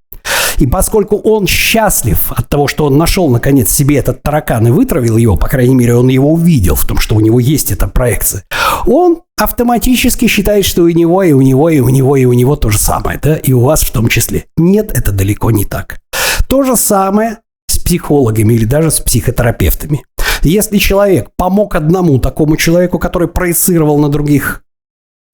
И 0.59 0.67
поскольку 0.67 1.17
он 1.17 1.47
счастлив 1.47 2.33
от 2.33 2.49
того, 2.49 2.67
что 2.67 2.85
он 2.87 2.99
нашел 2.99 3.29
наконец 3.31 3.71
себе 3.71 3.97
этот 3.97 4.23
таракан 4.23 4.67
и 4.67 4.71
вытравил 4.71 5.17
его, 5.17 5.37
по 5.37 5.47
крайней 5.47 5.77
мере, 5.77 5.95
он 5.95 6.09
его 6.09 6.33
увидел 6.33 6.75
в 6.75 6.85
том, 6.85 6.99
что 6.99 7.15
у 7.15 7.21
него 7.21 7.39
есть 7.39 7.71
эта 7.71 7.87
проекция, 7.87 8.45
он 8.87 9.23
автоматически 9.41 10.27
считает, 10.27 10.65
что 10.65 10.89
и 10.89 10.95
у 10.95 10.99
него, 10.99 11.23
и 11.23 11.33
у 11.33 11.41
него, 11.41 11.71
и 11.71 11.79
у 11.79 11.89
него, 11.89 12.17
и 12.17 12.25
у 12.25 12.33
него 12.33 12.57
то 12.57 12.71
же 12.71 12.79
самое, 12.79 13.21
да, 13.23 13.37
и 13.37 13.53
у 13.53 13.61
вас 13.61 13.83
в 13.83 13.93
том 13.93 14.09
числе. 14.09 14.47
Нет, 14.57 14.91
это 14.93 15.13
далеко 15.13 15.53
не 15.53 15.65
так. 15.65 16.01
То 16.49 16.65
же 16.65 16.77
самое 16.77 17.39
с 17.69 17.79
психологами 17.79 18.55
или 18.55 18.65
даже 18.65 18.91
с 18.91 18.99
психотерапевтами. 18.99 20.03
Если 20.43 20.79
человек 20.79 21.29
помог 21.37 21.77
одному 21.77 22.19
такому 22.19 22.57
человеку, 22.57 22.99
который 22.99 23.29
проецировал 23.29 23.99
на 23.99 24.09
других 24.09 24.65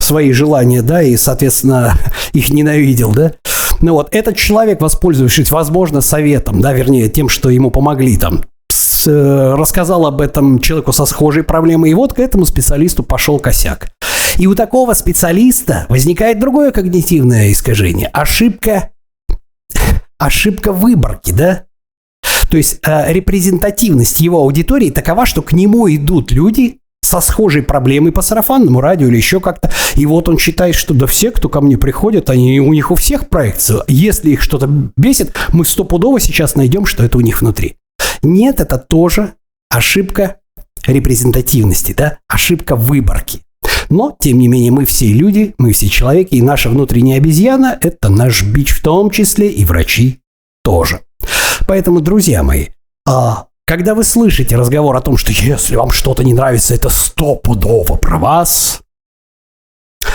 свои 0.07 0.31
желания, 0.31 0.81
да, 0.81 1.01
и, 1.03 1.15
соответственно, 1.17 1.93
их 2.33 2.49
ненавидел, 2.49 3.11
да, 3.11 3.33
ну 3.81 3.93
вот, 3.93 4.09
этот 4.11 4.35
человек, 4.37 4.81
воспользовавшись, 4.81 5.51
возможно, 5.51 6.01
советом, 6.01 6.61
да, 6.61 6.73
вернее, 6.73 7.09
тем, 7.09 7.29
что 7.29 7.49
ему 7.49 7.69
помогли 7.69 8.17
там, 8.17 8.43
с, 8.71 9.05
э, 9.07 9.55
рассказал 9.55 10.05
об 10.07 10.21
этом 10.21 10.59
человеку 10.59 10.93
со 10.93 11.05
схожей 11.05 11.43
проблемой, 11.43 11.91
и 11.91 11.93
вот 11.93 12.13
к 12.13 12.19
этому 12.19 12.45
специалисту 12.45 13.03
пошел 13.03 13.39
косяк. 13.39 13.89
И 14.37 14.47
у 14.47 14.55
такого 14.55 14.93
специалиста 14.93 15.85
возникает 15.89 16.39
другое 16.39 16.71
когнитивное 16.71 17.51
искажение. 17.51 18.07
Ошибка, 18.07 18.91
ошибка 20.17 20.71
выборки, 20.71 21.31
да? 21.31 21.65
То 22.49 22.57
есть 22.57 22.79
э, 22.83 23.13
репрезентативность 23.13 24.19
его 24.19 24.39
аудитории 24.39 24.89
такова, 24.89 25.25
что 25.25 25.41
к 25.41 25.51
нему 25.53 25.93
идут 25.93 26.31
люди, 26.31 26.79
со 27.01 27.21
схожей 27.21 27.63
проблемой 27.63 28.11
по 28.11 28.21
сарафанному 28.21 28.81
радио 28.81 29.07
или 29.07 29.17
еще 29.17 29.39
как-то. 29.39 29.71
И 29.95 30.05
вот 30.05 30.27
он 30.27 30.37
считает, 30.37 30.75
что 30.75 30.93
да 30.93 31.07
все, 31.07 31.31
кто 31.31 31.49
ко 31.49 31.61
мне 31.61 31.77
приходят, 31.77 32.29
они, 32.29 32.59
у 32.59 32.73
них 32.73 32.91
у 32.91 32.95
всех 32.95 33.29
проекция. 33.29 33.83
Если 33.87 34.31
их 34.31 34.41
что-то 34.41 34.67
бесит, 34.97 35.33
мы 35.53 35.63
стопудово 35.65 36.19
сейчас 36.19 36.55
найдем, 36.55 36.85
что 36.85 37.03
это 37.03 37.17
у 37.17 37.21
них 37.21 37.41
внутри. 37.41 37.77
Нет, 38.21 38.59
это 38.59 38.77
тоже 38.77 39.33
ошибка 39.69 40.37
репрезентативности, 40.85 41.93
да, 41.93 42.19
ошибка 42.27 42.75
выборки. 42.75 43.41
Но, 43.89 44.15
тем 44.19 44.39
не 44.39 44.47
менее, 44.47 44.71
мы 44.71 44.85
все 44.85 45.07
люди, 45.07 45.53
мы 45.57 45.71
все 45.71 45.87
человеки, 45.87 46.35
и 46.35 46.41
наша 46.41 46.69
внутренняя 46.69 47.17
обезьяна– 47.17 47.77
это 47.81 48.09
наш 48.09 48.43
бич 48.43 48.71
в 48.71 48.81
том 48.81 49.09
числе, 49.11 49.49
и 49.49 49.65
врачи 49.65 50.19
тоже. 50.63 51.01
Поэтому, 51.67 52.01
друзья 52.01 52.43
мои, 52.43 52.67
а 53.07 53.46
когда 53.67 53.95
вы 53.95 54.05
слышите 54.05 54.55
разговор 54.55 54.95
о 54.95 55.01
том, 55.01 55.17
что 55.17 55.33
если 55.33 55.75
вам 55.75 55.91
что-то 55.91 56.23
не 56.23 56.33
нравится, 56.33 56.73
это 56.73 56.87
стопудово 56.87 57.97
про 57.97 58.17
вас, 58.17 58.79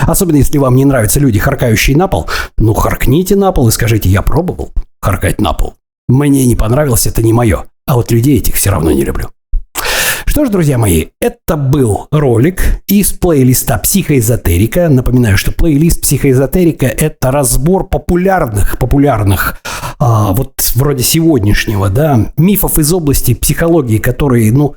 особенно 0.00 0.36
если 0.36 0.56
вам 0.56 0.74
не 0.74 0.86
нравятся 0.86 1.20
люди, 1.20 1.38
харкающие 1.38 1.94
на 1.94 2.08
пол, 2.08 2.26
ну, 2.56 2.72
харкните 2.72 3.36
на 3.36 3.52
пол 3.52 3.68
и 3.68 3.70
скажите, 3.70 4.08
я 4.08 4.22
пробовал 4.22 4.72
харкать 5.02 5.38
на 5.38 5.52
пол. 5.52 5.74
Мне 6.08 6.46
не 6.46 6.56
понравилось, 6.56 7.06
это 7.06 7.22
не 7.22 7.34
мое. 7.34 7.66
А 7.86 7.96
вот 7.96 8.10
людей 8.10 8.38
этих 8.38 8.54
все 8.54 8.70
равно 8.70 8.90
не 8.90 9.04
люблю. 9.04 9.28
Что 10.24 10.46
ж, 10.46 10.48
друзья 10.48 10.78
мои, 10.78 11.08
это 11.20 11.56
был 11.56 12.08
ролик 12.10 12.62
из 12.86 13.12
плейлиста 13.12 13.76
«Психоэзотерика». 13.76 14.88
Напоминаю, 14.88 15.36
что 15.36 15.52
плейлист 15.52 16.00
«Психоэзотерика»— 16.00 16.86
это 16.86 17.30
разбор 17.30 17.86
популярных, 17.86 18.78
популярных 18.78 19.60
а, 19.98 20.32
вот 20.32 20.54
вроде 20.74 21.02
сегодняшнего, 21.02 21.88
да, 21.88 22.32
мифов 22.36 22.78
из 22.78 22.92
области 22.92 23.34
психологии, 23.34 23.98
которые, 23.98 24.52
ну, 24.52 24.76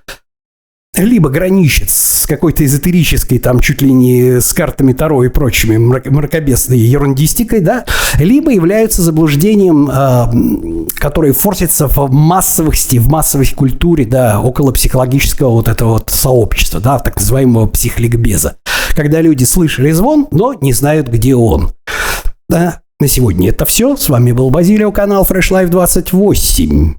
либо 0.97 1.29
граничат 1.29 1.89
с 1.89 2.25
какой-то 2.25 2.65
эзотерической, 2.65 3.39
там, 3.39 3.59
чуть 3.59 3.81
ли 3.81 3.91
не 3.91 4.39
с 4.39 4.53
картами 4.53 4.93
Таро 4.93 5.23
и 5.23 5.29
прочими 5.29 5.77
мракобесной 5.77 6.77
ерундистикой, 6.77 7.59
да, 7.59 7.85
либо 8.17 8.51
являются 8.51 9.01
заблуждением, 9.01 9.89
э, 9.89 10.87
которое 10.95 11.33
форсится 11.33 11.87
в 11.87 12.11
массовости, 12.11 12.97
в 12.97 13.09
массовой 13.09 13.47
культуре, 13.47 14.05
да, 14.05 14.39
около 14.39 14.71
психологического 14.71 15.49
вот 15.49 15.67
этого 15.67 15.93
вот 15.93 16.09
сообщества, 16.09 16.79
да, 16.79 16.99
так 16.99 17.19
называемого 17.19 17.67
психликбеза. 17.67 18.57
Когда 18.95 19.21
люди 19.21 19.43
слышали 19.43 19.91
звон, 19.91 20.27
но 20.31 20.53
не 20.53 20.71
знают, 20.71 21.07
где 21.09 21.35
он. 21.35 21.73
Да, 22.47 22.81
на 22.99 23.07
сегодня 23.07 23.49
это 23.49 23.65
все. 23.65 23.95
С 23.97 24.09
вами 24.09 24.31
был 24.31 24.49
Базилио, 24.49 24.91
канал 24.91 25.27
Fresh 25.29 25.51
Life 25.51 25.67
28. 25.67 26.95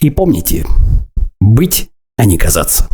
И 0.00 0.10
помните, 0.10 0.64
быть, 1.40 1.90
а 2.16 2.24
не 2.24 2.38
казаться. 2.38 2.88